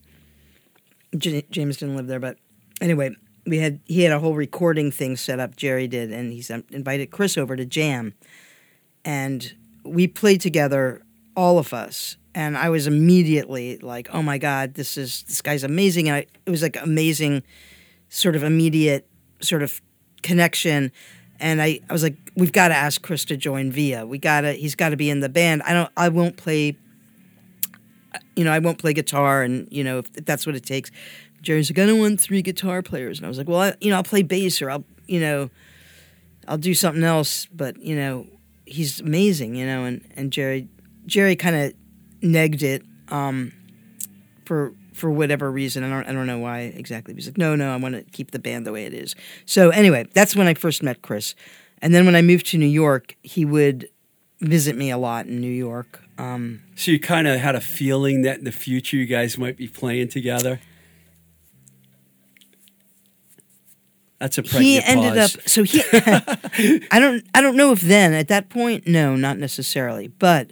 [1.18, 2.38] J- James didn't live there, but
[2.82, 5.56] anyway, we had he had a whole recording thing set up.
[5.56, 8.14] Jerry did, and he sent, invited Chris over to jam,
[9.06, 11.02] and we played together,
[11.42, 12.18] all of us.
[12.36, 16.26] And I was immediately like, "Oh my God, this is this guy's amazing!" And I,
[16.46, 17.44] it was like amazing
[18.10, 19.08] sort of immediate
[19.42, 19.82] sort of
[20.22, 20.92] connection.
[21.40, 24.06] And I, I was like we've got to ask chris to join via.
[24.06, 25.64] We gotta he's got to be in the band.
[25.64, 26.78] I don't i won't play
[28.36, 30.92] you know i won't play guitar and you know if, that's what it takes.
[31.42, 33.18] Jerry's like i don't want three guitar players.
[33.18, 35.50] And i was like well I, you know i'll play bass or i'll you know
[36.48, 37.48] i'll do something else.
[37.48, 38.28] But you know
[38.66, 40.68] he's amazing you know and and jerry
[41.06, 41.74] jerry kind of
[42.22, 43.52] negged it um
[44.46, 45.84] for for whatever reason.
[45.84, 47.14] I don't I don't know why exactly.
[47.14, 49.16] He's like, no, no, I want to keep the band the way it is.
[49.46, 51.34] So anyway, that's when I first met Chris,
[51.82, 53.90] and then when I moved to New York, he would
[54.42, 56.02] visit me a lot in New York.
[56.18, 59.58] Um, So you kind of had a feeling that in the future you guys might
[59.58, 60.60] be playing together.
[64.20, 65.36] That's a he ended pause.
[65.36, 65.82] up so he
[66.92, 70.52] I don't I don't know if then at that point no not necessarily but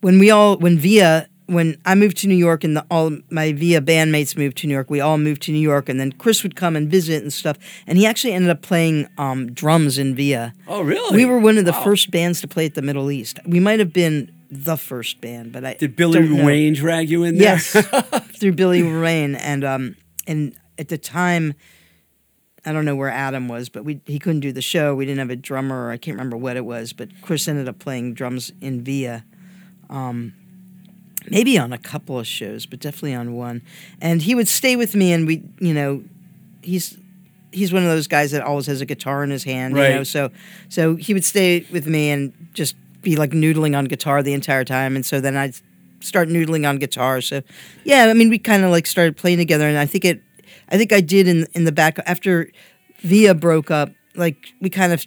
[0.00, 3.52] when we all when Via when I moved to New York and the, all my
[3.52, 6.42] Via bandmates moved to New York we all moved to New York and then Chris
[6.42, 7.56] would come and visit and stuff
[7.86, 11.16] and he actually ended up playing um, drums in Via Oh, really?
[11.16, 11.84] we were one of the Wow.
[11.84, 15.52] first bands to play at the Middle East we might have been the first band
[15.52, 16.20] but I Did Billy.
[16.20, 17.54] Ruane drag you in there?
[17.54, 17.72] Yes,
[18.40, 21.54] through Billy Ruane, and um, and at the time,
[22.64, 24.94] I don't know where Adam was, but we he couldn't do the show.
[24.94, 25.90] We didn't have a drummer.
[25.90, 29.24] I can't remember what it was, but Chris ended up playing drums in Via,
[29.90, 30.32] um,
[31.30, 33.62] maybe on a couple of shows, but definitely on one.
[34.00, 36.02] And he would stay with me, and we, you know,
[36.62, 36.96] he's
[37.52, 40.04] he's one of those guys that always has a guitar in his hand, you know.
[40.04, 40.30] So
[40.68, 44.64] so he would stay with me and just be like noodling on guitar the entire
[44.64, 45.54] time, and so then I'd
[46.00, 47.20] start noodling on guitar.
[47.20, 47.42] So
[47.84, 50.22] yeah, I mean, we kind of like started playing together, and I think it,
[50.68, 52.50] I think I did in in the back after
[53.00, 53.90] Via broke up.
[54.14, 55.04] Like we kind of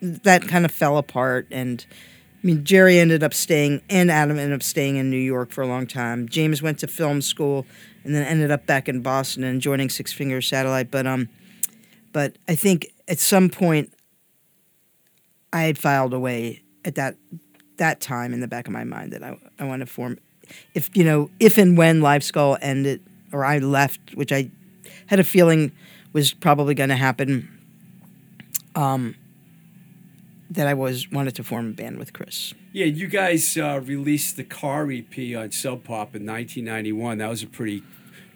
[0.00, 1.84] that kind of fell apart, and
[2.48, 5.66] mean Jerry ended up staying, and Adam ended up staying in New York for a
[5.66, 6.28] long time.
[6.28, 7.66] James went to film school,
[8.04, 10.90] and then ended up back in Boston and joining Six Finger Satellite.
[10.90, 11.28] But um,
[12.12, 13.92] But I think at some point
[15.52, 17.16] I had filed away at that
[17.76, 20.18] that time in the back of my mind that I I want to form
[20.74, 24.50] if you know if and when Live Skull ended or I left, which I
[25.06, 25.72] had a feeling
[26.14, 27.48] was probably going to happen.
[28.74, 29.16] Um,
[30.50, 32.54] that I was wanted to form a band with Chris.
[32.72, 37.18] Yeah, you guys uh, released the Car EP on Sub Pop in 1991.
[37.18, 37.82] That was a pretty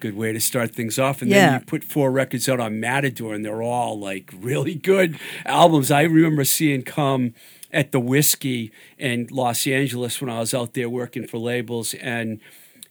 [0.01, 1.23] good way to start things off.
[1.23, 1.51] And Yeah.
[1.51, 5.91] then you put four records out on Matador, and they're all like really good albums.
[5.91, 7.35] I remember seeing Come
[7.73, 12.41] at the Whiskey in Los Angeles when I was out there working for labels, and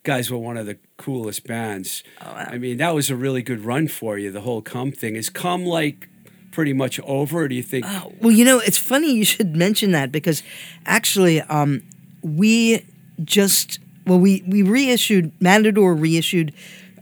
[0.04, 2.02] guys were one of the coolest bands.
[2.20, 4.32] I mean, that was a really good run for you.
[4.32, 6.08] The whole Come thing is Come like
[6.52, 7.40] pretty much over.
[7.44, 7.86] Or do you think?
[8.20, 10.44] Well, you know, it's funny you should mention that because
[10.86, 11.84] actually, um,
[12.22, 12.86] we
[13.24, 16.54] just well, we we reissued Matador reissued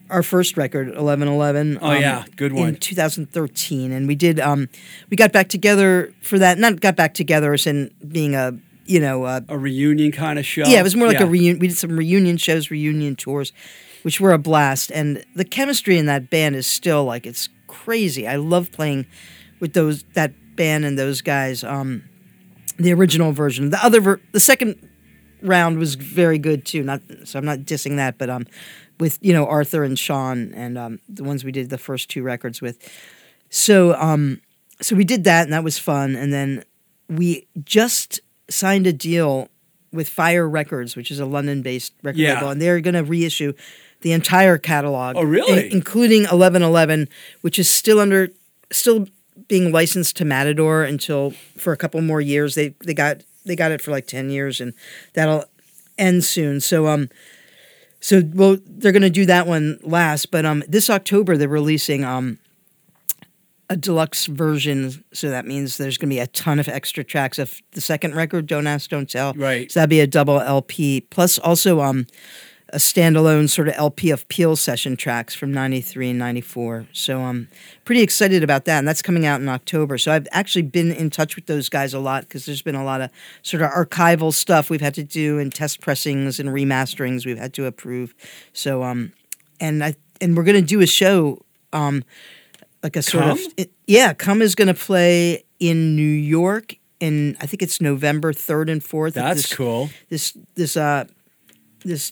[0.09, 1.77] our first record, Eleven Eleven.
[1.81, 2.69] Oh, yeah, good one.
[2.69, 4.39] in 2013, and we did.
[4.39, 4.69] Um,
[5.09, 6.57] we got back together for that.
[6.57, 10.45] Not got back together as in being a you know a a reunion kind of
[10.45, 10.63] show.
[10.65, 11.25] yeah, it was more like Yeah.
[11.25, 11.59] a reunion.
[11.59, 13.53] We did some reunion shows, reunion tours,
[14.01, 14.91] which were a blast.
[14.91, 18.27] And the chemistry in that band is still like it's crazy.
[18.27, 19.05] I love playing
[19.59, 21.63] with those that band and those guys.
[21.63, 22.03] Um,
[22.77, 24.75] the original version, the other, ver- the second
[25.41, 26.81] round was very good too.
[26.83, 28.45] Not so I'm not dissing that, but um,
[28.99, 32.23] with you know Arthur and Sean and um, the ones we did the first two
[32.23, 32.77] records with.
[33.49, 34.41] So um,
[34.81, 36.15] so we did that and that was fun.
[36.15, 36.63] And then
[37.09, 39.49] we just signed a deal
[39.91, 42.35] with Fire Records, which is a London-based record Yeah.
[42.35, 43.53] label, and they're going to reissue
[44.01, 45.15] the entire catalog.
[45.17, 45.65] Oh, really?
[45.65, 47.09] in- including Eleven Eleven,
[47.41, 48.29] which is still under
[48.71, 49.07] still
[49.47, 52.55] being licensed to Matador until for a couple more years.
[52.55, 54.73] They they got they got it for like ten years, and
[55.13, 55.45] that'll
[55.97, 56.59] end soon.
[56.59, 57.09] So um.
[58.01, 62.05] So well, they're going to do that one last, but um, this October they're releasing
[62.05, 62.39] um,
[63.69, 65.03] a deluxe version.
[65.11, 68.15] So that means there's going to be a ton of extra tracks of the second
[68.15, 69.69] record, "Don't Ask, Don't Tell." Right.
[69.69, 72.07] So that'd be a double LP, plus also um,
[72.71, 76.87] a standalone sort of LP of Peel session tracks from '93 and '94.
[76.93, 77.47] So I'm
[77.85, 79.97] pretty excited about that, and that's coming out in October.
[79.97, 82.83] So I've actually been in touch with those guys a lot because there's been a
[82.83, 83.09] lot of
[83.41, 87.53] sort of archival stuff we've had to do and test pressings and remasterings we've had
[87.55, 88.13] to approve.
[88.53, 89.13] So um,
[89.59, 91.39] and I and we're gonna do a show
[91.73, 92.03] um,
[92.83, 93.31] like a sort Come?
[93.31, 94.13] of it, yeah.
[94.13, 96.75] Come is gonna play in New York.
[96.99, 99.13] In I think it's November third and fourth.
[99.13, 99.89] That's this- cool.
[100.09, 101.05] this this uh
[101.85, 102.11] this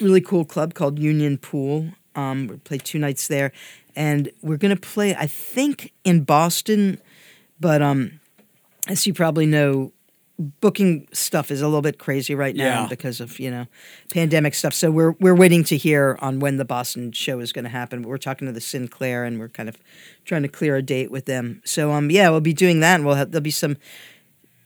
[0.00, 1.88] really cool club called Union Pool.
[2.14, 3.52] Um, we play two nights there,
[3.94, 7.00] and we're gonna play I think in Boston,
[7.60, 8.20] but um,
[8.88, 9.92] as you probably know,
[10.60, 12.86] booking stuff is a little bit crazy right now Yeah.
[12.88, 13.66] because of you know
[14.12, 14.72] pandemic stuff.
[14.74, 18.02] So we're we're waiting to hear on when the Boston show is going to happen.
[18.02, 19.76] But we're talking to the Sinclair, and we're kind of
[20.24, 21.60] trying to clear a date with them.
[21.64, 23.76] So um, yeah, we'll be doing that, and we'll have there'll be some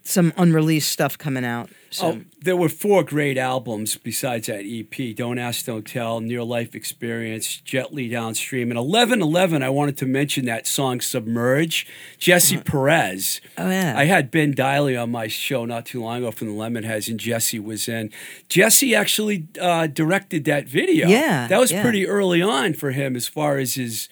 [0.02, 1.70] some unreleased stuff coming out.
[1.92, 2.06] So.
[2.06, 6.74] Oh, there were four great albums besides that EP Don't Ask, Don't Tell, Near Life
[6.74, 8.70] Experience, Gently Downstream.
[8.70, 11.86] And 1111, I wanted to mention that song Submerge.
[12.18, 13.40] Jesse Peretz.
[13.58, 13.94] Oh, yeah.
[13.96, 17.18] I had Ben Deily on my show not too long ago from the Lemonheads, and
[17.18, 18.10] Jesse was in.
[18.48, 21.08] Jesse actually uh, directed that video.
[21.08, 21.82] Yeah, That was yeah.
[21.82, 24.08] pretty early on for him as far as his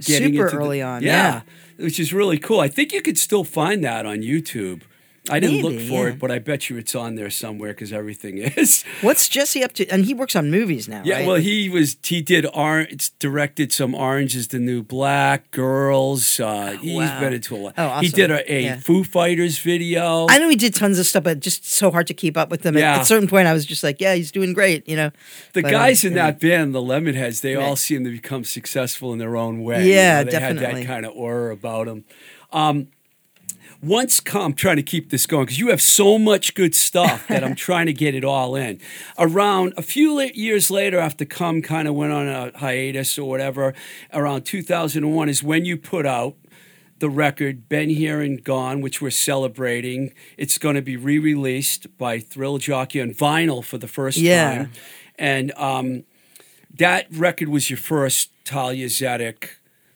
[0.00, 1.42] getting Super into the- early on, Yeah,
[1.76, 2.60] which is really cool.
[2.60, 4.82] I think you could still find that on YouTube.
[5.28, 6.12] I didn't look for yeah.
[6.14, 8.84] it, but I bet you it's on there somewhere because everything is.
[9.02, 9.86] What's Jesse up to?
[9.88, 11.02] And he works on movies now.
[11.04, 11.26] Yeah, right?
[11.26, 16.40] well, he was he did orange, directed some Orange is the New Black, Girls.
[16.40, 17.20] Uh, he's wow.
[17.20, 17.74] been into a lot.
[17.76, 18.76] Oh, He did a, a Yeah.
[18.80, 20.26] Foo Fighters video.
[20.30, 22.62] I know he did tons of stuff, but just so hard to keep up with
[22.62, 22.76] them.
[22.76, 22.94] At- Yeah.
[22.96, 25.10] At a certain point, I was just like, yeah, he's doing great, you know.
[25.52, 26.30] the But, guys in yeah.
[26.30, 29.86] that band, the Lemonheads, they all seem to become successful in their own way.
[29.86, 30.80] you Yeah, know, they had definitely.
[30.82, 32.04] that kind of aura about them.
[32.52, 32.88] Um,
[33.82, 37.26] once come, I'm trying to keep this going because you have so much good stuff
[37.28, 38.80] that I'm trying to get it all in.
[39.18, 43.74] Around a few years later, after Come kind of went on a hiatus or whatever,
[44.12, 46.36] around 2001 is when you put out
[46.98, 50.12] the record Been Here and Gone, which we're celebrating.
[50.36, 54.54] It's going to be re released by Thrill Jockey on vinyl for the first Yeah.
[54.56, 54.72] time.
[55.18, 56.04] And um,
[56.76, 59.48] that record was your first Thalia Zedek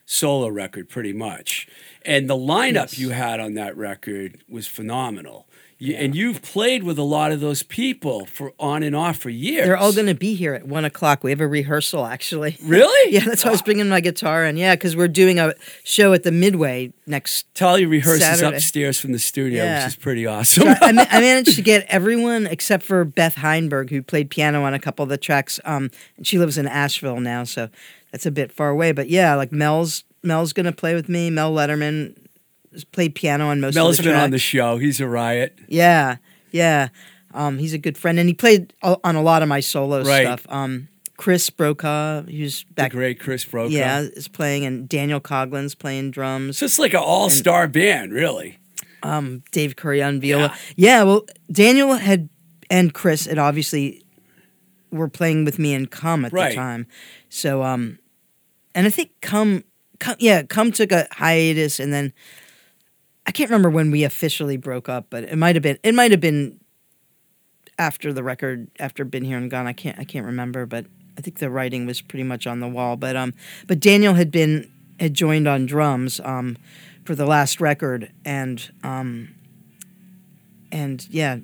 [0.07, 1.67] solo record, pretty much.
[2.03, 2.99] And the lineup Yes.
[2.99, 5.47] you had on that record was phenomenal.
[5.77, 9.29] You, And you've played with a lot of those people for on and off for
[9.29, 9.67] years.
[9.67, 11.25] They're all going to be here at one o'clock.
[11.25, 12.57] We have a rehearsal, actually.
[12.65, 13.13] really.
[13.13, 14.57] Yeah, that's why I was bringing my guitar in.
[14.57, 15.53] Yeah, because we're doing a
[15.83, 17.47] show at the Midway next.
[17.57, 18.57] Thalia rehearses Saturday.
[18.57, 19.81] upstairs from the studio, Yeah.
[19.85, 20.69] which is pretty awesome.
[20.81, 24.75] I, ma- I managed to get everyone except for Beth Heinberg, who played piano on
[24.75, 25.59] a couple of the tracks.
[25.65, 27.69] Um, and she lives in Asheville now, so
[28.15, 28.93] that's a bit far away.
[28.93, 31.31] But yeah, like Mel's Mel's going to play with me.
[31.31, 32.17] Mel Lederman
[32.93, 34.79] played piano on most Mel's of the been on the show.
[34.79, 35.59] He's a riot.
[35.67, 36.17] Yeah,
[36.53, 36.89] yeah.
[37.35, 40.23] Um, he's a good friend, and he played on a lot of my solo Right.
[40.23, 40.47] stuff.
[40.49, 40.87] Um,
[41.17, 43.71] Chris Brokaw, who's The great Chris Brokaw.
[43.75, 46.59] yeah, is playing, and Daniel Coughlin's playing drums.
[46.59, 48.59] So it's like an all-star band, really.
[49.03, 50.55] um, Dave Curry on viola.
[50.77, 50.99] Yeah.
[50.99, 51.03] Yeah.
[51.03, 52.29] well, Daniel had
[52.71, 54.03] and Chris had obviously
[54.93, 56.51] were playing with me in Come at Right.
[56.51, 56.87] the time.
[57.29, 57.99] So, um,
[58.75, 59.65] and I think Come,
[59.99, 62.13] Come, yeah, Come took a hiatus, and then
[63.27, 66.11] I can't remember when we officially broke up, but it might have been it might
[66.11, 66.61] have been
[67.79, 69.67] after the record after Been Here and Gone.
[69.67, 72.69] I can't I can't remember, but I think the writing was pretty much on the
[72.69, 72.97] wall.
[72.97, 73.35] But um,
[73.67, 74.71] but Daniel had been
[75.01, 76.57] had joined on drums um
[77.05, 79.35] for the last record, and um,
[80.73, 81.39] and yeah,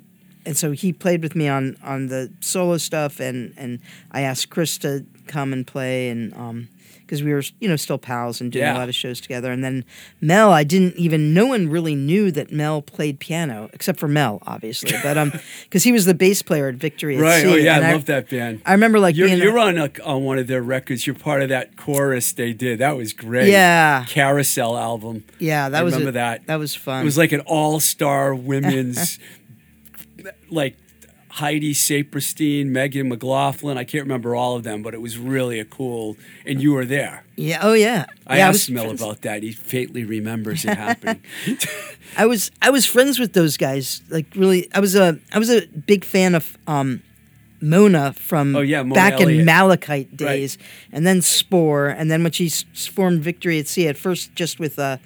[0.44, 4.50] and so he played with me on on the solo stuff, and and I asked
[4.50, 6.68] Chris to come and play, and um.
[7.10, 8.76] Because we were, you know, still pals and doing Yeah.
[8.76, 9.84] a lot of shows together, and then
[10.20, 11.34] Mel, I didn't even.
[11.34, 14.92] No one really knew that Mel played piano, except for Mel, obviously.
[15.02, 15.32] But um,
[15.64, 17.42] because he was the bass player at Victory at Right.
[17.42, 18.62] Sea, Oh yeah, and I love that band.
[18.64, 21.04] I remember like You're, you're on a, on one of their records.
[21.04, 22.78] You're part of that chorus they did.
[22.78, 23.48] That was great.
[23.48, 24.04] Yeah.
[24.08, 25.24] Carousel album.
[25.40, 26.46] yeah, that I was remember a- that.
[26.46, 27.02] That was fun.
[27.02, 29.18] It was like an all-star women's,
[30.50, 30.76] like
[31.34, 33.78] Heidi Saperstein, Megan McLaughlin.
[33.78, 36.16] I can't remember all of them, but it was really a cool.
[36.44, 37.24] And you were there.
[37.36, 37.60] yeah.
[37.62, 38.06] Oh yeah.
[38.26, 39.42] I yeah, asked was Mel friends- about that.
[39.42, 41.22] He faintly remembers it happening.
[42.16, 44.02] I was I was friends with those guys.
[44.10, 47.02] Like really, I was a I was a big fan of um,
[47.60, 49.40] Mona from Oh, yeah, Mona back Elliott.
[49.40, 50.18] in Malachite Right.
[50.18, 50.58] days,
[50.92, 54.78] and then Spore, and then when she formed Victory at Sea at first, just with
[54.80, 54.96] uh,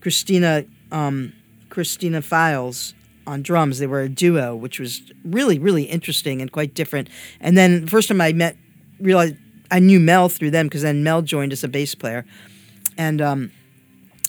[0.00, 1.32] Christina um,
[1.68, 2.94] Christina Files
[3.26, 3.78] on drums.
[3.78, 7.08] They were a duo, which was really really interesting and quite different.
[7.40, 8.56] And then the first time I met,
[9.00, 9.36] realized
[9.70, 12.24] I knew Mel through them because then Mel joined as a bass player,
[12.96, 13.50] and um,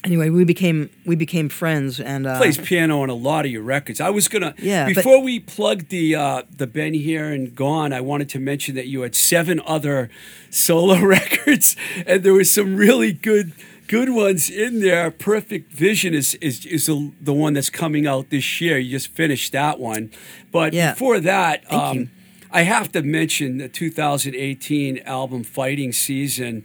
[0.03, 3.61] anyway, we became we became friends and uh, plays piano on a lot of your
[3.63, 3.99] records.
[3.99, 7.93] I was gonna Yeah, but- before we plugged the uh, the Been here and gone.
[7.93, 10.09] I wanted to mention that you had seven other
[10.49, 11.75] solo records,
[12.07, 13.51] and there was some really good
[13.87, 15.11] good ones in there.
[15.11, 18.77] Perfect Vision is is is the, the one that's coming out this year.
[18.77, 20.11] You just finished that one,
[20.51, 20.91] but Yeah.
[20.93, 22.09] before that, um.
[22.51, 26.63] I have to mention the 2018 album Fighting Season,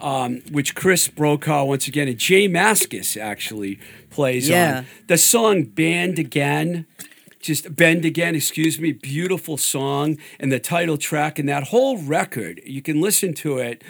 [0.00, 3.78] um, which Chris Brokaw once again and J Mascis actually
[4.10, 4.78] plays Yeah.
[4.78, 4.86] on.
[5.06, 6.86] The song Band Again,
[7.40, 10.18] just Bend Again, excuse me, beautiful song.
[10.38, 13.82] And the title track and that whole record, you can listen to it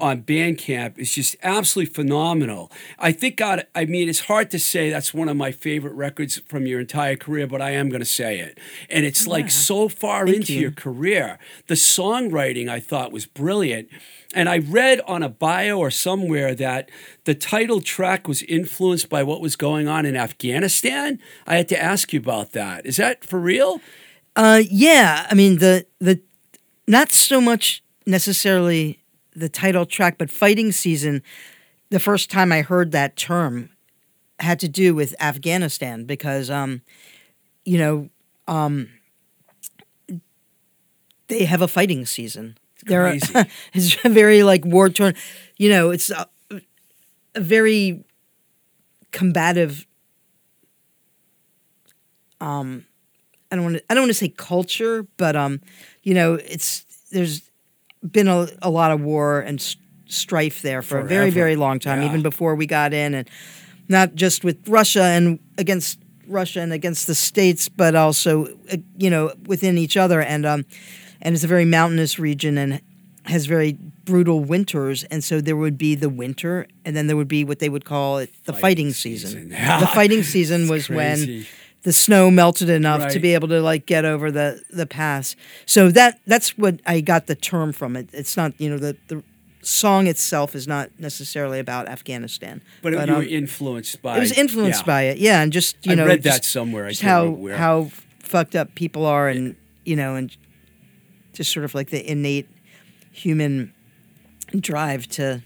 [0.00, 2.70] on Bandcamp, is just absolutely phenomenal.
[2.98, 6.40] I think, God, I mean, it's hard to say that's one of my favorite records
[6.48, 8.58] from your entire career, but I am going to say it.
[8.88, 10.60] And it's like so far Thank into you.
[10.60, 11.38] your career.
[11.68, 13.88] The songwriting I thought was brilliant.
[14.32, 16.88] And I read on a bio or somewhere that
[17.24, 21.18] the title track was influenced by what was going on in Afghanistan.
[21.46, 22.86] I had to ask you about that.
[22.86, 23.80] Is that for real?
[24.36, 26.20] Uh, yeah, I mean the the
[26.86, 29.00] not so much necessarily
[29.34, 31.22] the title track, but fighting season.
[31.90, 33.70] The first time I heard that term
[34.38, 36.82] had to do with Afghanistan because, um,
[37.64, 38.08] you know,
[38.48, 38.88] um,
[41.28, 42.58] they have a fighting season.
[42.86, 43.18] They're
[43.72, 45.14] it's very like war torn.
[45.56, 46.26] You know, it's a,
[47.34, 48.04] a very
[49.12, 49.86] combative.
[52.40, 52.86] Um,
[53.52, 53.84] I don't want to.
[53.90, 55.60] I don't want to say culture, but um,
[56.02, 57.50] you know, it's there's
[58.08, 59.76] been a, a lot of war and s-
[60.06, 62.08] strife there for a very very long time, Yeah.
[62.08, 63.28] even before we got in, and
[63.88, 69.10] not just with Russia and against Russia and against the states, but also uh, you
[69.10, 70.64] know within each other, and um,
[71.22, 72.80] and it's a very mountainous region and
[73.24, 77.28] has very brutal winters, and so there would be the winter, and then there would
[77.28, 79.30] be what they would call it the fighting, season.
[79.30, 79.50] season.
[79.80, 81.36] The fighting season was crazy.
[81.38, 81.46] when
[81.82, 85.36] the snow melted enough to be able to like get over the the pass.
[85.66, 88.08] So that that's what I got the term from it.
[88.12, 89.22] It's not you know the the
[89.62, 94.20] song itself is not necessarily about Afghanistan, But, you were um, influenced by it It
[94.20, 94.86] was influenced yeah.
[94.86, 95.18] by it.
[95.18, 96.86] Yeah, and just you I know read that just- somewhere.
[96.86, 97.56] I just how where.
[97.56, 97.90] how
[98.20, 100.34] fucked up people are, and you know, and
[101.40, 102.46] just sort of like the innate
[103.12, 103.72] human
[104.58, 105.42] drive to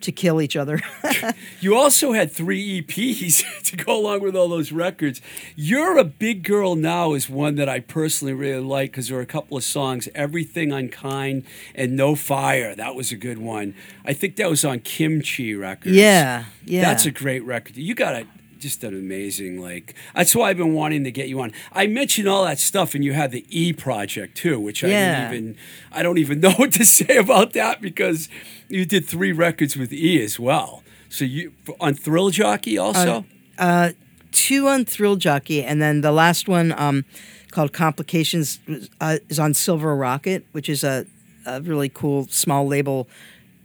[0.00, 0.80] to kill each other.
[1.60, 5.20] You also had three EPs to go along with all those records.
[5.56, 9.22] You're a Big Girl Now is one that I personally really like because there are
[9.22, 11.42] a couple of songs, Everything Unkind
[11.74, 12.76] and No Fire.
[12.76, 13.74] That was a good one.
[14.04, 15.96] I think that was on Kimchi Records.
[15.96, 16.82] yeah, yeah.
[16.82, 17.76] That's a great record.
[17.76, 18.26] You got a
[18.58, 19.94] just an amazing like.
[20.14, 21.52] That's why I've been wanting to get you on.
[21.72, 25.30] I mentioned all that stuff, and you had the E project too, which I Yeah.
[25.30, 25.56] didn't even.
[25.92, 28.28] I don't even know what to say about that because
[28.68, 30.82] you did three records with E as well.
[31.08, 33.24] So you on Thrill Jockey also?
[33.58, 33.90] Uh,
[34.32, 37.04] two on Thrill Jockey, and then the last one um,
[37.50, 38.60] called Complications
[39.00, 41.06] uh, is on Silver Rocket, which is a,
[41.46, 43.08] a really cool small label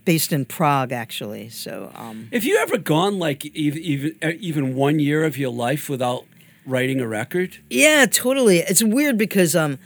[0.04, 1.48] based in Prague, actually.
[1.48, 5.88] So um, Have you ever gone like even even uh, one year of your life
[5.88, 6.24] without
[6.66, 7.58] writing a record?
[7.70, 8.58] yeah, totally.
[8.58, 9.78] It's weird because um,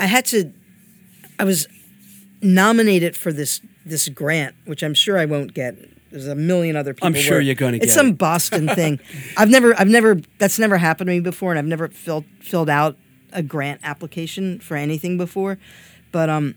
[0.00, 0.52] I had to.
[1.38, 1.66] I was
[2.40, 5.76] nominated for this this grant, which I'm sure I won't get.
[6.10, 7.06] There's a million other people.
[7.06, 7.84] I'm sure you're gonna get.
[7.84, 8.18] It's some it.
[8.18, 9.00] Boston thing.
[9.36, 10.20] I've never, I've never.
[10.38, 12.96] That's never happened to me before, and I've never filled filled out
[13.32, 15.58] a grant application for anything before.
[16.12, 16.54] But um,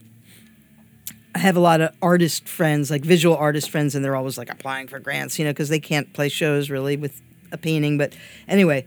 [1.36, 4.50] I have a lot of artist friends, like visual artist friends, and they're always like
[4.50, 7.22] applying for grants, you know, because they can't play shows really with
[7.52, 7.98] a painting.
[7.98, 8.16] But
[8.48, 8.86] anyway,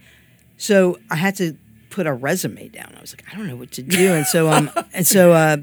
[0.57, 1.55] so I had to
[1.91, 2.95] put a resume down.
[2.97, 5.57] I was like, I don't know what to do, and so um, and so uh,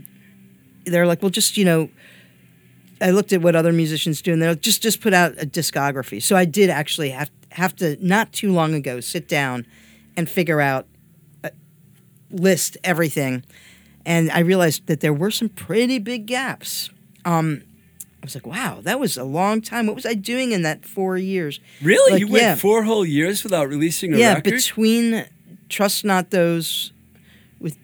[0.84, 1.90] they're like, well, just you know,
[3.00, 5.46] I looked at what other musicians do, and they're like, just just put out a
[5.46, 6.22] discography.
[6.22, 9.66] So I did actually have have to not too long ago sit down
[10.16, 10.86] and figure out
[11.42, 11.50] uh,
[12.30, 13.44] list everything,
[14.06, 16.88] and I realized that there were some pretty big gaps.
[17.24, 17.62] Um,
[18.22, 19.86] I was like, wow, that was a long time.
[19.86, 21.60] What was I doing in that four years?
[21.82, 22.12] Really?
[22.12, 22.54] Like, you went yeah.
[22.54, 24.54] four whole years without releasing a yeah, record?
[24.54, 25.26] between
[25.68, 26.92] trust not those
[27.60, 27.76] with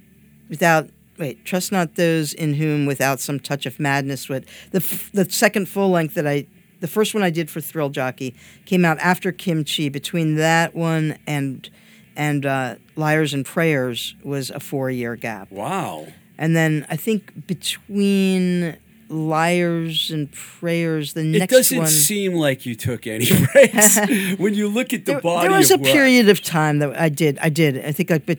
[0.48, 5.10] without wait trust not those in whom without some touch of madness would the f-
[5.12, 6.46] the second full length that I
[6.78, 9.88] the first one I did for Thrill Jockey came out after Kimchi.
[9.88, 11.68] Between that one and
[12.16, 16.06] and uh, Liars and Prayers was a four year gap, wow.
[16.38, 18.76] and then I think between
[19.08, 23.98] Liars and Prayers, the It next doesn't seem like you took any breaks
[24.38, 25.48] when you look at the there, body.
[25.48, 25.86] there was a work.
[25.86, 27.38] period of time that I did.
[27.40, 27.84] I did.
[27.84, 28.38] I think like, but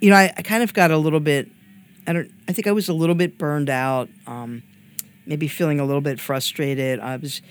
[0.00, 1.48] you know, I, I kind of got a little bit.
[2.06, 2.30] I don't.
[2.48, 4.08] I think I was a little bit burned out.
[4.26, 4.62] Um,
[5.26, 7.00] maybe feeling a little bit frustrated.
[7.00, 7.42] I was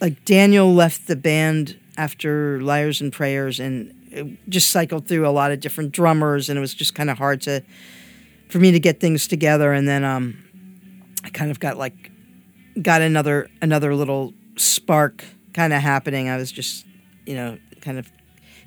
[0.00, 4.05] like Daniel left the band after Liars and Prayers, and it
[4.48, 7.40] just cycled through a lot of different drummers, and it was just kind of hard
[7.42, 7.62] to
[8.48, 9.72] for me to get things together.
[9.72, 10.36] And then um,
[11.24, 12.10] I kind of got like
[12.80, 16.28] got another another little spark kind of happening.
[16.28, 16.86] I was just,
[17.24, 18.10] you know, kind of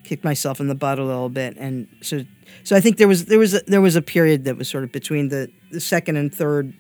[0.03, 2.23] kicked myself in the butt a little bit, and so
[2.63, 4.83] so I think there was there was a, there was a period that was sort
[4.83, 6.73] of between the the second and third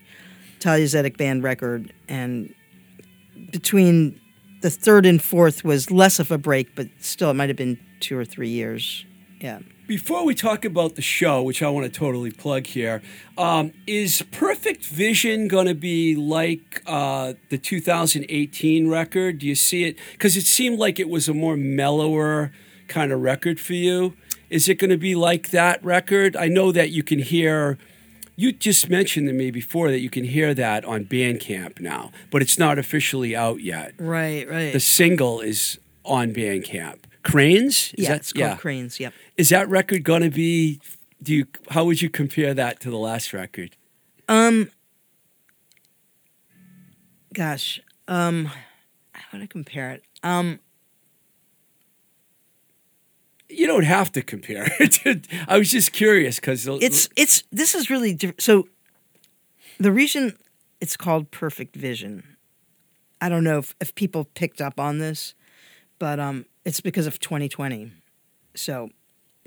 [0.59, 2.53] Thalia band record, and
[3.51, 4.19] between
[4.61, 7.79] the third and fourth was less of a break, but still it might have been
[7.99, 9.05] two or three years.
[9.39, 9.59] Yeah.
[9.87, 13.01] Before we talk about the show, which I want to totally plug here,
[13.37, 19.39] um, is Perfect Vision going to be like uh, the 2018 record?
[19.39, 19.97] Do you see it?
[20.11, 22.51] Because it seemed like it was a more mellower
[22.87, 24.13] kind of record for you.
[24.49, 26.35] Is it going to be like that record?
[26.35, 27.77] I know that you can hear.
[28.35, 32.41] You just mentioned to me before that you can hear that on Bandcamp now, but
[32.41, 33.93] it's not officially out yet.
[33.97, 34.47] Right.
[34.47, 34.71] Right.
[34.71, 36.98] The single is on Bandcamp.
[37.23, 37.93] Cranes?
[37.97, 38.99] Is yeah, that- it's called Cranes.
[38.99, 39.13] Yep.
[39.37, 40.79] is that record going to be?
[41.21, 41.45] Do you?
[41.69, 43.75] How would you compare that to the last record?
[44.27, 44.69] Um.
[47.33, 47.81] Gosh.
[48.07, 48.45] Um.
[49.13, 50.03] How I compare it?
[50.23, 50.59] Um.
[53.49, 55.27] You don't have to compare it.
[55.47, 58.67] I was just curious because It's it's this is really diff- so.
[59.81, 60.37] The reason
[60.81, 62.35] it's called Perfect Vision,
[63.21, 65.33] I don't know if, if people picked up on this,
[65.99, 67.91] but um, it's because of 2020.
[68.55, 68.91] So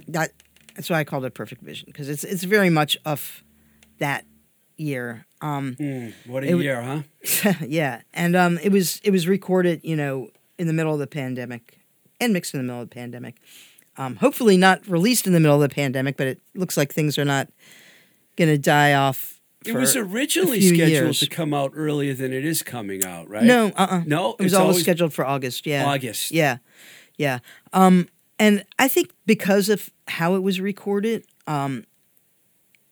[0.09, 0.33] that
[0.75, 3.45] that's why I called it Perfect Vision because it's it's very much of
[3.99, 4.25] that
[4.77, 5.25] year.
[5.41, 5.77] Um,
[6.27, 7.53] what a it year, huh?
[7.67, 11.07] yeah, and um, it was it was recorded, you know, in the middle of the
[11.07, 11.79] pandemic,
[12.21, 13.37] and mixed in the middle of the pandemic.
[13.97, 17.19] Um, hopefully, not released in the middle of the pandemic, but it looks like things
[17.19, 17.49] are not
[18.37, 19.41] going to die off.
[19.65, 21.21] It was originally scheduled years.
[21.21, 23.45] to come out earlier than it is coming out, right?
[23.45, 25.67] No, uh, uh No, it was always- scheduled for August.
[25.67, 26.33] Yeah, August.
[26.33, 26.59] Yeah,
[27.17, 27.39] yeah.
[27.73, 28.09] Um,
[28.39, 31.85] and I think because of how it was recorded, um,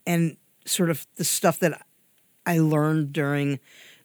[0.07, 1.85] and sort of the stuff that
[2.47, 3.59] I learned during,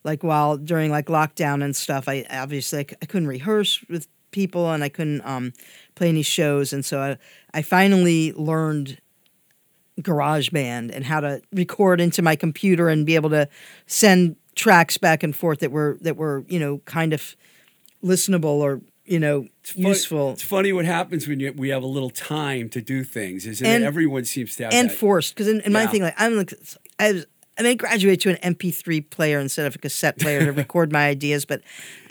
[0.03, 4.83] like while during like lockdown and stuff, I obviously I, couldn't rehearse with people and
[4.83, 5.53] I couldn't um,
[5.95, 7.17] play any shows, and so I
[7.53, 8.97] I finally learned
[10.01, 13.47] GarageBand and how to record into my computer and be able to
[13.87, 17.35] send tracks back and forth that were that were you know kind of
[18.03, 21.87] listenable or you know Fun- useful It's funny what happens when you, we have a
[21.87, 23.87] little time to do things, isn't And- it?
[23.87, 24.95] Everyone seems to have and that.
[24.97, 26.53] forced because in, in my thing like I'm like
[26.99, 27.25] I was.
[27.57, 30.91] I mean, I graduated to an MP3 player instead of a cassette player to record
[30.91, 31.61] my ideas, but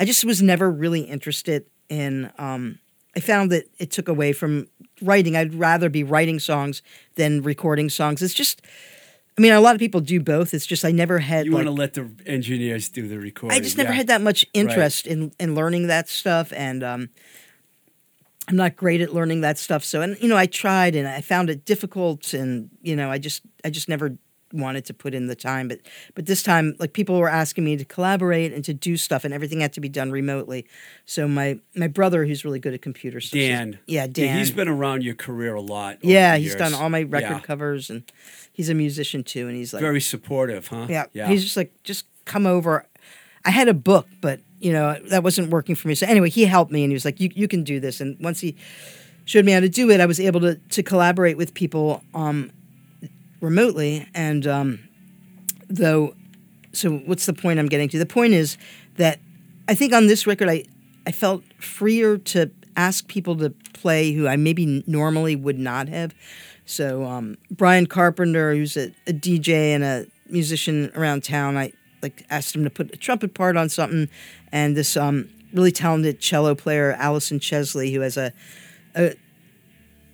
[0.00, 2.30] I just was never really interested in.
[2.38, 2.78] Um,
[3.14, 4.68] I found that it took away from
[5.02, 5.36] writing.
[5.36, 6.80] I'd rather be writing songs
[7.16, 8.22] than recording songs.
[8.22, 8.62] It's just
[9.36, 10.54] I mean, a lot of people do both.
[10.54, 13.56] It's just I never had You like, want to let the engineers do the recording.
[13.56, 13.96] I just never yeah.
[13.96, 17.08] had that much interest in in learning that stuff, and um,
[18.46, 19.82] I'm not great at learning that stuff.
[19.82, 23.18] So, and you know, I tried and I found it difficult, and you know, I
[23.18, 24.16] just I just never
[24.54, 25.68] wanted to put in the time.
[25.68, 25.80] But
[26.14, 29.34] but this time, like people were asking me to collaborate and to do stuff, and
[29.34, 30.66] everything had to be done remotely.
[31.04, 33.78] So my my brother, who's really good at computer stuff, Dan.
[33.86, 35.98] yeah, Dan, he's been around your career a lot.
[36.02, 36.56] yeah, he's years.
[36.58, 37.40] done all my record Yeah.
[37.40, 38.02] covers, and
[38.52, 40.86] he's a musician too, and he's like Very supportive, huh?
[40.88, 41.06] yeah.
[41.12, 41.28] Yeah.
[41.28, 42.86] He's just like, just come over.
[43.44, 45.94] I had a book, but you know that wasn't working for me.
[45.94, 48.16] So anyway, he helped me, and he was like, "You you can do this." And
[48.20, 48.56] once he
[49.26, 52.50] showed me how to do it, I was able to to collaborate with people um,
[53.44, 54.08] remotely.
[54.14, 54.88] And um,
[55.68, 56.14] though,
[56.72, 57.98] so what's the point I'm getting to?
[57.98, 58.56] The point is
[58.96, 59.20] that
[59.68, 60.64] I think on this record, I
[61.06, 66.14] I felt freer to ask people to play who I maybe normally would not have.
[66.64, 71.72] So um, Brian Carpenter, who's a, a DJ and a musician around town, I
[72.02, 74.08] like asked him to put a trumpet part on something,
[74.50, 78.32] and this um, really talented cello player, Allison Chesley, who has a
[78.96, 79.14] a,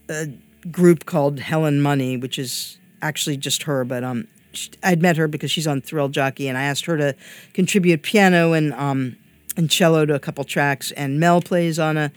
[0.08, 0.26] a
[0.70, 5.28] group called Helen Money, which is actually just her, but um, sh I'd met her
[5.28, 7.14] because she's on Thrill Jockey, and I asked her to
[7.54, 9.16] contribute piano and um,
[9.56, 12.12] and cello to a couple tracks, and Mel plays on a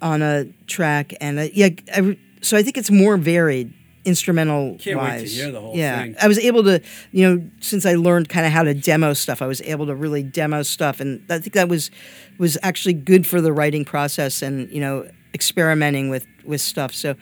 [0.00, 3.72] on a track, and uh, yeah, I, so I think it's more varied
[4.04, 5.36] instrumental Can't wait to wise.
[5.36, 6.16] hear the whole yeah, thing.
[6.20, 6.80] I was able to,
[7.12, 9.94] you know, since I learned kind of how to demo stuff, I was able to
[9.94, 11.90] really demo stuff, and I think that was
[12.38, 16.94] was actually good for the writing process and you know experimenting with with stuff.
[16.94, 17.14] So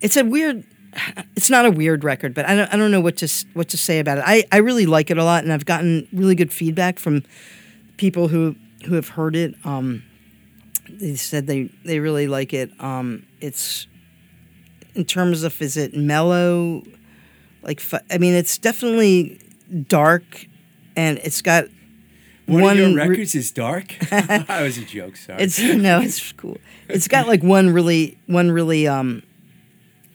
[0.00, 0.64] it's a weird.
[1.36, 3.76] It's not a weird record, but I don't, I don't know what to what to
[3.76, 4.24] say about it.
[4.26, 7.22] I, I really like it a lot, and I've gotten really good feedback from
[7.96, 9.54] people who who have heard it.
[9.64, 10.02] Um,
[10.88, 12.70] they said they they really like it.
[12.80, 13.86] Um, it's
[14.94, 16.82] in terms of is it mellow,
[17.62, 17.80] like
[18.10, 19.40] I mean, it's definitely
[19.88, 20.46] dark,
[20.96, 21.66] and it's got
[22.46, 23.96] One, one of your re- records is dark.
[24.10, 25.16] that was a joke.
[25.16, 25.42] Sorry.
[25.42, 26.58] it's no, it's cool.
[26.88, 29.22] It's got like one really one really um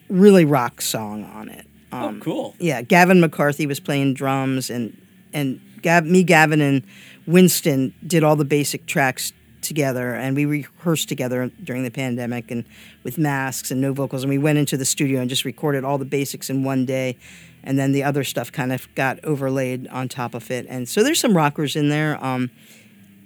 [0.10, 1.66] really rock song on it.
[1.91, 2.56] oh, Um, cool.
[2.60, 4.95] yeah, Gavin McCarthy was playing drums, and
[5.34, 6.84] and Gav, me, Gavin, and
[7.28, 12.64] Winston did all the basic tracks together, and we rehearsed together during the pandemic, and
[13.03, 15.97] with masks and no vocals, and we went into the studio and just recorded all
[15.97, 17.18] the basics in one day,
[17.64, 21.03] and then the other stuff kind of got overlaid on top of it, and so
[21.03, 22.24] there's some rockers in there.
[22.24, 22.51] Um,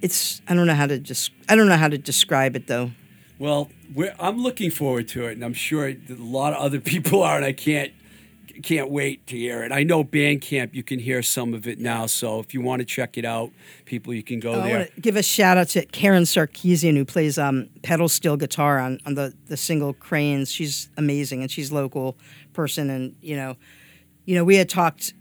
[0.01, 2.91] it's I don't know how to just I don't know how to describe it though.
[3.39, 7.23] Well, we're, I'm looking forward to it, and I'm sure a lot of other people
[7.23, 7.91] are, and I can't
[8.61, 9.71] can't wait to hear it.
[9.71, 12.85] I know Bandcamp, you can hear some of it now, so if you want to
[12.85, 13.51] check it out,
[13.85, 14.89] people, you can go Oh, I there.
[14.99, 19.13] give a shout out to Karen Sarkeesian who plays um, pedal steel guitar on, on
[19.15, 20.51] the, the single Cranes.
[20.51, 22.17] She's amazing and she's local
[22.51, 23.55] person and you know,
[24.25, 25.13] you know we had talked.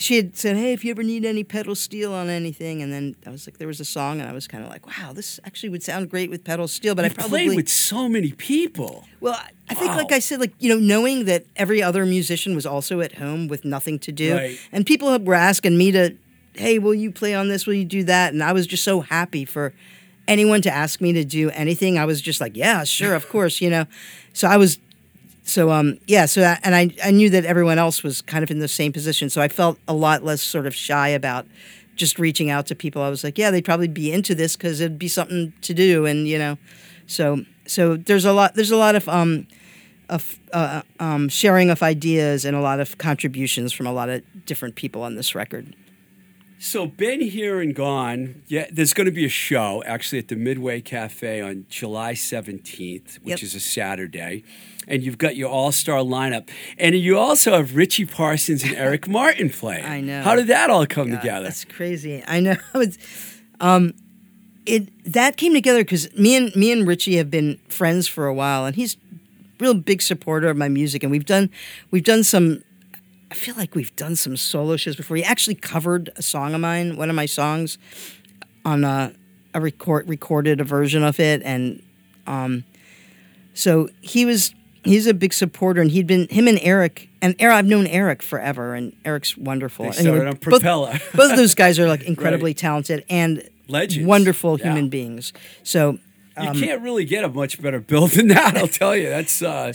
[0.00, 3.16] She had said, "Hey, if you ever need any pedal steel on anything," and then
[3.26, 5.40] I was like, there was a song, and I was kind of like, "Wow, this
[5.44, 8.30] actually would sound great with pedal steel." But I You've probably played with so many
[8.32, 9.04] people.
[9.20, 9.96] well, I- I think, Wow.
[9.98, 13.48] like I said, like you know, knowing that every other musician was also at home
[13.48, 14.58] with nothing to do, Right.
[14.72, 16.14] and people were asking me to,
[16.54, 17.66] "Hey, will you play on this?
[17.66, 19.72] Will you do that?" And I was just so happy for
[20.28, 21.98] anyone to ask me to do anything.
[21.98, 23.86] I was just like, "Yeah, sure, of course," you know.
[24.32, 24.78] So I was,
[25.48, 26.26] so um, yeah.
[26.26, 29.30] So and I I knew that everyone else was kind of in the same position,
[29.30, 31.46] so I felt a lot less sort of shy about
[31.96, 33.00] just reaching out to people.
[33.02, 36.04] I was like, yeah, they'd probably be into this because it'd be something to do,
[36.04, 36.58] and you know,
[37.06, 39.46] so so there's a lot there's a lot of um
[40.10, 44.22] of uh, um, sharing of ideas and a lot of contributions from a lot of
[44.46, 45.74] different people on this record.
[46.60, 48.42] So, been here and gone.
[48.48, 53.18] Yeah, there's going to be a show actually at the Midway Cafe on July 17th,
[53.20, 53.42] which Yep.
[53.42, 54.42] is a Saturday.
[54.88, 56.48] And you've got your all star lineup.
[56.76, 59.84] And you also have Richie Parsons and Eric Martin playing.
[59.84, 60.22] I know.
[60.22, 61.44] How did that all come God, together?
[61.44, 62.24] That's crazy.
[62.26, 62.56] I know.
[62.74, 62.98] It's,
[63.60, 63.92] um,
[64.66, 68.34] it that came together because me and me and Richie have been friends for a
[68.34, 68.96] while, and he's
[69.60, 71.50] real big supporter of my music, and we've done
[71.90, 72.62] we've done some.
[73.30, 75.16] I feel like we've done some solo shows before.
[75.16, 77.76] He actually covered a song of mine, one of my songs,
[78.64, 79.12] on a,
[79.54, 81.82] a record recorded a version of it, and
[82.26, 82.64] um,
[83.54, 84.54] so he was
[84.84, 87.54] he's a big supporter, and he'd been him and Eric and Eric.
[87.56, 89.84] I've known Eric forever, and Eric's wonderful.
[89.84, 90.98] They you started on both- Propeller.
[91.14, 94.06] both of those guys are like incredibly talented and Legends.
[94.06, 94.66] wonderful Yeah.
[94.68, 95.32] human beings.
[95.62, 95.98] So,
[96.40, 99.08] you um, can't really get a much better bill than that, I'll tell you.
[99.10, 99.72] That's uh,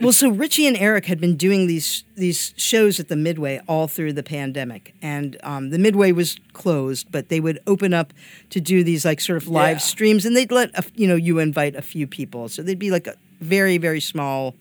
[0.00, 3.86] well, so Richie and Eric had been doing these these shows at the Midway all
[3.88, 8.12] through the pandemic, and um, the Midway was closed, but they would open up
[8.50, 9.78] to do these like sort of live Yeah.
[9.78, 12.90] streams, and they'd let a, you know you invite a few people, so they'd be
[12.90, 14.54] like a very very small.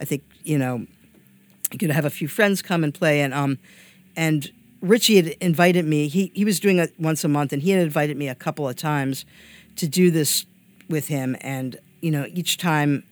[0.00, 0.86] I think you know
[1.70, 3.58] you could have a few friends come and play, and um,
[4.16, 6.08] and Richie had invited me.
[6.08, 8.68] He he was doing it once a month, and he had invited me a couple
[8.68, 9.24] of times
[9.76, 10.44] to do this
[10.88, 11.36] with him.
[11.40, 13.04] And you know, each time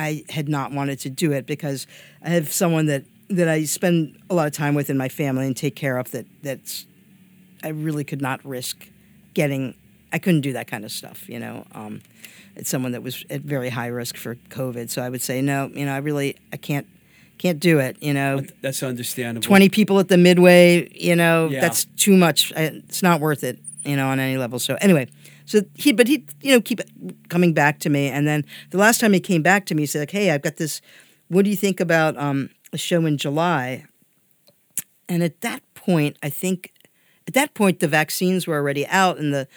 [0.00, 1.86] I had not wanted to do it because
[2.24, 5.46] I have someone that that I spend a lot of time with in my family
[5.46, 6.10] and take care of.
[6.12, 6.86] That that's
[7.62, 8.88] I really could not risk
[9.34, 9.74] getting.
[10.12, 11.28] I couldn't do that kind of stuff.
[11.28, 12.00] You know, um,
[12.56, 14.90] it's someone that was at very high risk for COVID.
[14.90, 15.70] So I would say no.
[15.74, 16.86] You know, I really I can't
[17.38, 17.96] can't do it.
[18.02, 19.44] You know, That's understandable.
[19.46, 21.60] 20 people at the midway, you know, Yeah.
[21.60, 22.52] that's too much.
[22.56, 24.58] I- It's not worth it, you know, on any level.
[24.58, 25.08] So anyway,
[25.50, 26.80] so he, but he, you know, keep
[27.28, 28.06] coming back to me.
[28.06, 30.42] And then the last time he came back to me, he said, like, hey, I've
[30.42, 30.80] got this,
[31.26, 33.84] what do you think about um, a show in July?
[35.08, 36.72] And at that point, I think,
[37.26, 39.48] at that point, the vaccines were already out and the,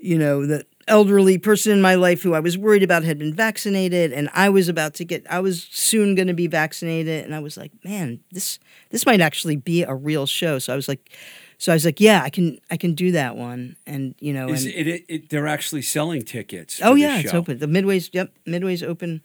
[0.00, 3.34] you know, the elderly person in my life who I was worried about had been
[3.34, 7.34] vaccinated and I was about to get I was soon going to be vaccinated and
[7.34, 8.60] I was like, man, this
[8.90, 10.60] this might actually be a real show.
[10.60, 11.10] So I was like
[11.58, 14.48] so I was like, yeah, I can I can do that one and you know
[14.48, 15.28] and it, it, it?
[15.30, 16.80] They're actually selling tickets.
[16.82, 17.58] Oh yeah, it's open.
[17.58, 19.22] The Midway's yep, Midway's open.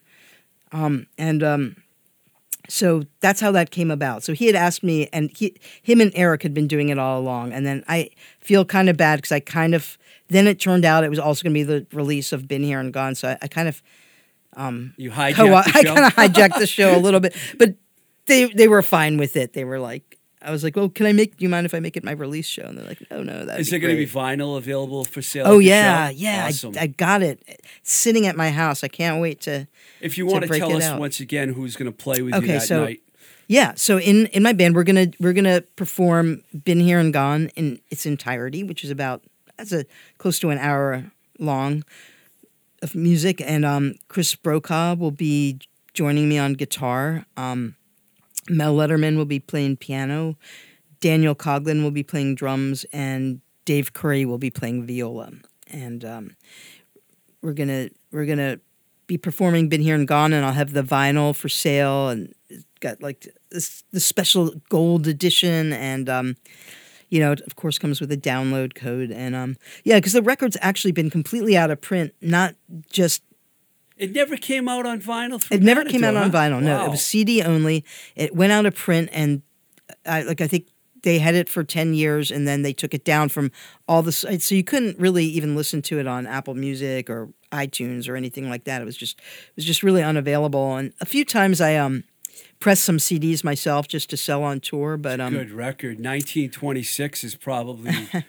[0.72, 1.76] Um and um
[2.70, 4.24] so that's how that came about.
[4.24, 7.20] So he had asked me and he him and Eric had been doing it all
[7.20, 8.10] along and then I
[8.40, 11.44] feel kind of bad cuz I kind of then it turned out it was also
[11.44, 13.82] going to be the release of Been Here and Gone so I, I kind of
[14.98, 15.94] You hijacked co- the I show.
[15.96, 17.76] kind of hijacked the show a little bit, but
[18.28, 19.54] they they were fine with it.
[19.54, 21.38] They were like, I was like, "Well, can I make?
[21.38, 23.46] Do you mind if I make it my release show?" And they're like, "No, no,
[23.46, 25.46] that Is there going to be vinyl available for sale?
[25.48, 26.76] Oh yeah, yeah, Awesome.
[26.78, 28.84] I, I got it It's sitting at my house.
[28.84, 29.68] I can't wait to.
[30.00, 31.00] if you want to tell us out.
[31.00, 33.02] once again who's going to play with you that so- night.
[33.48, 37.50] Yeah, so in in my band, we're gonna we're gonna perform "Been Here and Gone"
[37.58, 39.24] in its entirety, which is about
[39.58, 39.86] that's a
[40.20, 41.84] close to an hour long
[42.82, 45.60] of music, and um, Chris Brokaw will be
[45.94, 47.26] joining me on guitar.
[47.36, 47.76] Um,
[48.52, 50.38] Mel Lederman will be playing piano.
[51.00, 55.32] Daniel Coughlin will be playing drums, and Dave Curry will be playing viola.
[55.72, 56.36] And um,
[57.42, 58.60] we're gonna we're gonna
[59.08, 62.34] be performing "Been Here and Gone," and I'll have the vinyl for sale, and
[62.82, 66.36] got like this the special gold edition, and um,
[67.10, 70.22] you know, it of course comes with a download code, and um, yeah, because the
[70.22, 72.56] record's actually been completely out of print, not
[72.92, 73.24] just
[74.02, 75.40] It never came out on vinyl.
[75.52, 76.64] It never came out Matador, on vinyl.
[76.64, 76.86] No, Wow.
[76.88, 77.86] it was CD only.
[78.16, 79.44] It went out of print, and
[80.06, 80.68] I like I think
[81.04, 83.52] they had it for ten years, and then they took it down from
[83.88, 87.30] all the sites, so you couldn't really even listen to it on Apple Music or
[87.52, 88.82] iTunes or anything like that.
[88.82, 90.76] It was just it was just really unavailable.
[90.78, 92.04] And a few times I um
[92.60, 96.00] pressed some CDs myself just to sell on tour, but um Good record.
[96.00, 97.94] 1926 is probably.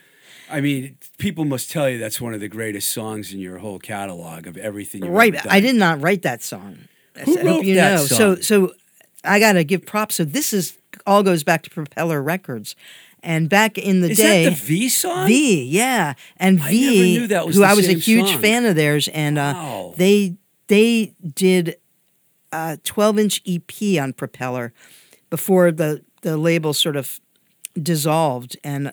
[0.53, 3.79] I mean, people must tell you that's one of the greatest songs in your whole
[3.79, 5.03] catalog of everything.
[5.05, 6.79] You've right, I did not write that song.
[7.25, 8.05] Who I wrote hope you that know.
[8.05, 8.43] So song?
[8.43, 8.73] so
[9.25, 10.15] I got to give props.
[10.17, 10.77] So this is
[11.07, 12.77] all goes back to Propeller Records.
[13.25, 15.27] And back in the Is day, that the V song?
[15.29, 18.41] V, yeah, and I V, never knew that was who I was a huge song.
[18.41, 19.95] fan of theirs, and uh, Wow.
[19.97, 20.35] they
[20.67, 21.77] they did
[22.51, 24.73] a twelve inch EP on Propeller
[25.31, 27.21] before the the label sort of
[27.81, 28.93] dissolved, and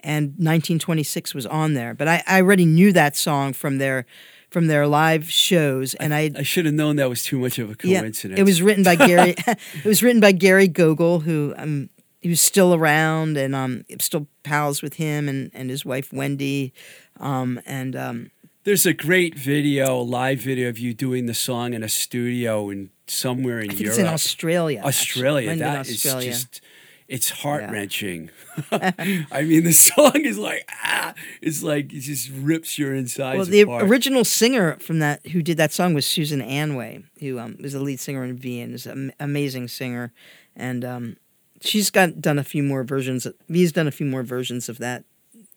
[0.00, 1.94] and 1926 was on there.
[1.94, 4.06] But I, I already knew that song from their
[4.50, 7.70] from their live shows, and I I should have known that was too much of
[7.70, 8.38] a yeah, coincidence.
[8.40, 9.34] it was written by Gary.
[9.46, 11.90] it was written by Gary Gogol, who um,
[12.20, 16.72] he was still around, and um, still pals with him and, and his wife Wendy,
[17.20, 18.30] um, and um,
[18.64, 22.90] There's a great video, live video of you doing the song in a studio in
[23.06, 23.86] somewhere in Europe.
[23.86, 24.82] it's in Australia.
[24.84, 25.50] Australia.
[25.50, 26.30] Been That is Australia.
[26.30, 26.60] just.
[27.08, 28.28] It's heart wrenching.
[28.70, 33.46] I mean, the song is like ah, it's like it just rips your insides Well,
[33.46, 33.84] the apart.
[33.84, 37.80] original singer from that who did that song was Susan Anway, who um, was the
[37.80, 40.12] lead singer in V and is an amazing singer,
[40.54, 41.16] and um,
[41.62, 43.24] she's got done a few more versions.
[43.24, 45.04] Of, V's done a few more versions of that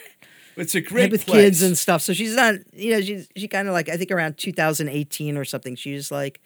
[0.58, 1.42] It's a great with place.
[1.42, 2.02] kids and stuff.
[2.02, 5.46] So she's not, you know, she's she kind of like I think around 2018 or
[5.46, 5.76] something.
[5.76, 6.42] She was like,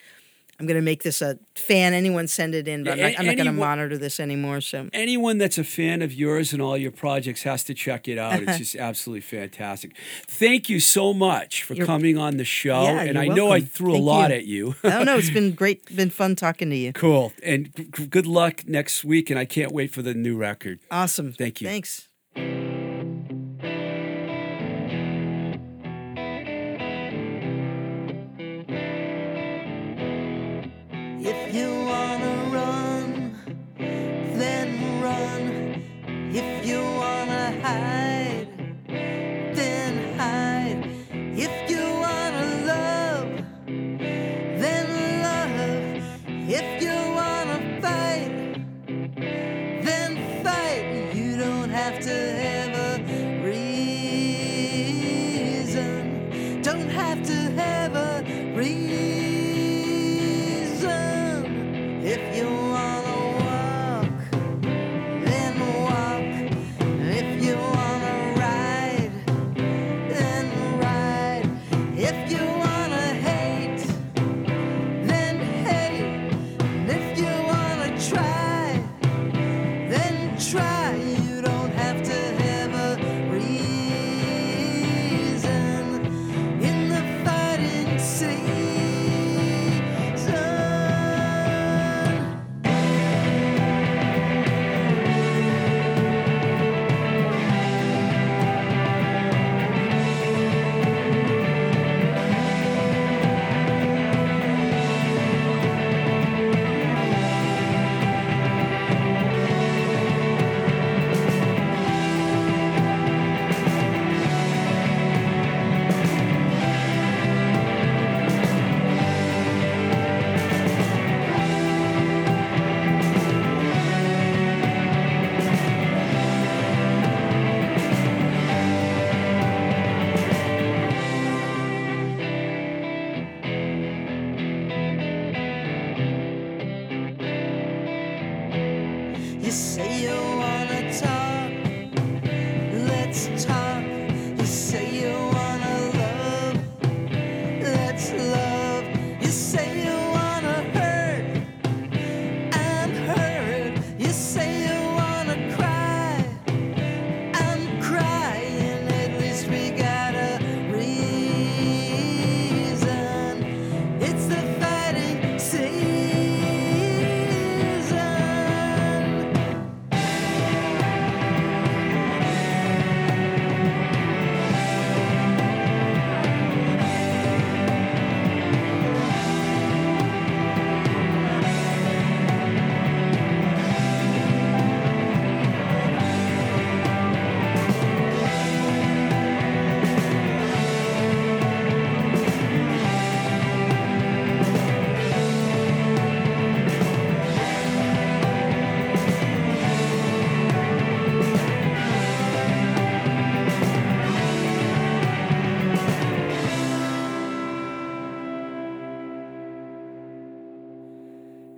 [0.60, 1.94] I'm gonna make this a fan.
[1.94, 4.62] Anyone send it in, but Yeah, I'm not, I'm not gonna monitor this anymore.
[4.62, 8.18] So anyone that's a fan of yours and all your projects has to check it
[8.18, 8.42] out.
[8.42, 9.98] It's just absolutely fantastic.
[10.28, 12.84] Thank you so much for You're- coming on the show.
[12.84, 13.66] Yeah, and I know I welcome.
[13.68, 14.36] threw a lot you.
[14.38, 14.76] at you.
[14.84, 15.18] I don't know.
[15.18, 16.94] It's been great, been fun talking to you.
[16.94, 17.34] cool.
[17.44, 19.30] And g- good luck next week.
[19.30, 20.80] And I can't wait for the new record.
[20.90, 21.34] Awesome.
[21.34, 21.68] Thank you.
[21.68, 22.08] Thanks.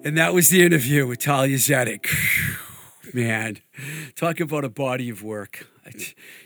[0.08, 2.08] And that was the interview with Thalia Zedek.
[3.14, 3.60] Man,
[4.16, 5.68] talk about a body of work.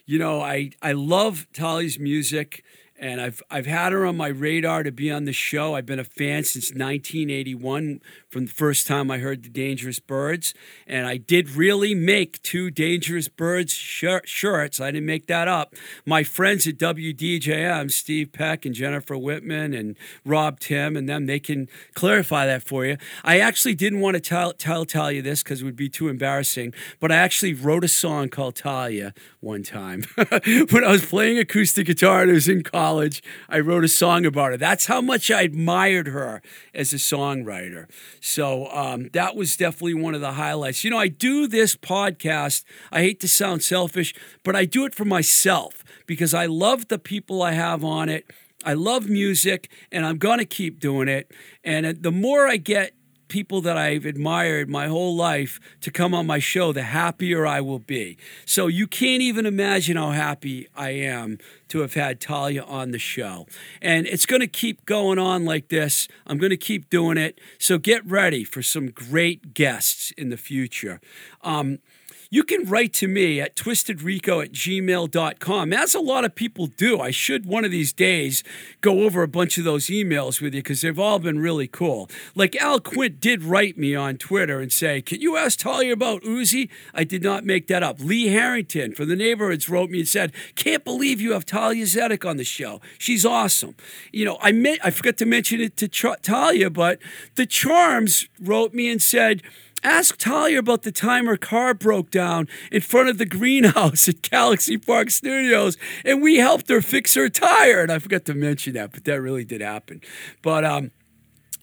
[0.04, 2.64] You know, I, I love Thalia's music,
[2.98, 5.76] and I've I've had her on my radar to be on the show.
[5.76, 8.02] I've been a fan since 1981,
[8.32, 10.54] from the first time I heard the Dangerous Birds,
[10.88, 14.80] and I did really make two Dangerous Birds shir- shirts.
[14.80, 15.76] I didn't make that up.
[16.06, 21.42] My friends at WDJM, Steve Peck and Jennifer Whitman and Rob Tim, and them, they
[21.42, 22.96] can clarify that for you.
[23.26, 26.74] I actually didn't want to tell tell you this because it would be too embarrassing,
[27.02, 31.88] but I actually wrote a song called Thalia one time when I was playing acoustic
[31.88, 34.58] guitar and I was in college, I wrote a song about her.
[34.58, 36.42] That's how much I admired her
[36.74, 37.88] as a songwriter.
[38.22, 40.84] So um, that was definitely one of the highlights.
[40.84, 42.64] You know, I do this podcast.
[42.92, 44.14] I hate to sound selfish,
[44.44, 48.30] but I do it for myself because I love the people I have on it.
[48.64, 51.32] I love music and I'm going to keep doing it.
[51.64, 52.94] And uh, the more I get
[53.32, 57.62] people that I've admired my whole life to come on my show, the happier I
[57.62, 58.18] will be.
[58.46, 61.38] So you can't even imagine how happy I am
[61.70, 63.48] to have had Thalia on the show.
[63.82, 66.10] And it's going to keep going on like this.
[66.28, 67.40] I'm going to keep doing it.
[67.58, 71.00] So get ready for some great guests in the future.
[71.42, 71.80] Um,
[72.34, 77.02] you can write to me at twistedrico at gmail.com, as a lot of people do.
[77.02, 78.42] I should one of these days
[78.80, 82.10] go over a bunch of those emails with you because they've all been really cool.
[82.34, 86.24] Like Al Quint did write me on Twitter and say, Can you ask Thalia about
[86.24, 86.70] Uzi?
[86.94, 88.00] I did not make that up.
[88.00, 92.28] Lee Harrington from the neighborhoods wrote me and said, Can't believe you have Thalia Zedek
[92.28, 92.80] on the show.
[92.98, 93.76] She's awesome.
[94.14, 97.00] You know, I, I forgot to mention it to Ch- Thalia, but
[97.36, 99.44] the Charms wrote me and said,
[99.84, 104.22] Ask Thalia about the time her car broke down in front of the greenhouse at
[104.22, 107.82] Galaxy Park Studios, and we helped her fix her tire.
[107.82, 110.02] And I forgot to mention that, but that really did happen.
[110.44, 110.92] But um,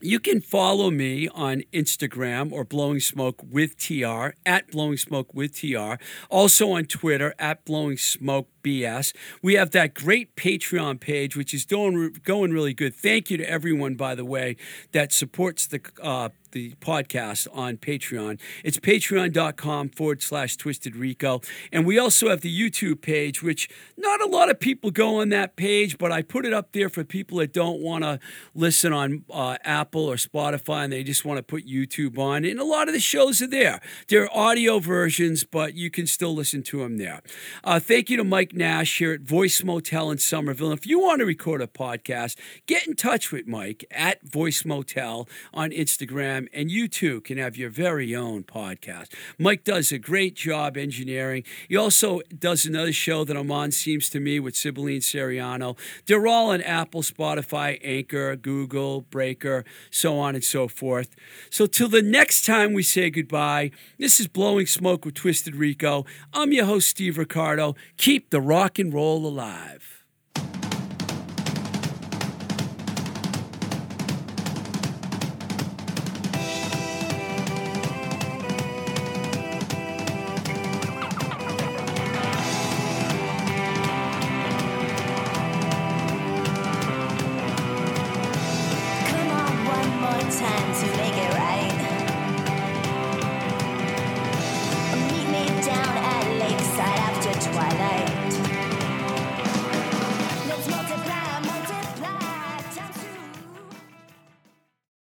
[0.01, 5.61] you can follow me on Instagram or Blowing Smoke with TR at Blowing Smoke with
[5.61, 5.95] TR.
[6.31, 9.14] Also on Twitter at Blowing Smoke BS.
[9.43, 12.95] We have that great Patreon page, which is doing going really good.
[12.95, 14.57] Thank you to everyone, by the way,
[14.93, 18.38] that supports the uh, the podcast on Patreon.
[18.64, 21.40] It's patreon.com forward slash twisted rico.
[21.72, 25.28] And we also have the YouTube page, which not a lot of people go on
[25.30, 28.18] that page, but I put it up there for people that don't want to
[28.55, 32.44] listen on uh, Apple or Spotify and they just want to put YouTube on.
[32.44, 33.80] And a lot of the shows are there.
[34.09, 37.22] They're audio versions, but you can still listen to them there.
[37.64, 40.72] Uh, thank you to Mike Nash here at Voice Motel in Somerville.
[40.72, 42.36] If you want to record a podcast,
[42.66, 47.57] get in touch with Mike at Voice Motel on Instagram, and you too can have
[47.57, 49.14] your very own podcast.
[49.39, 51.43] Mike does a great job engineering.
[51.68, 55.76] He also does another show that I'm on, seems to me, with Sibylline Seriano.
[56.07, 61.16] They're all on Apple, Spotify, Anchor, Google, Breaker, so on and so forth.
[61.51, 66.05] So till the next time we say goodbye, this is Blowing Smoke with Twisted Rico.
[66.32, 67.74] I'm your host, Steve Ricardo.
[67.97, 69.97] Keep the rock and roll alive.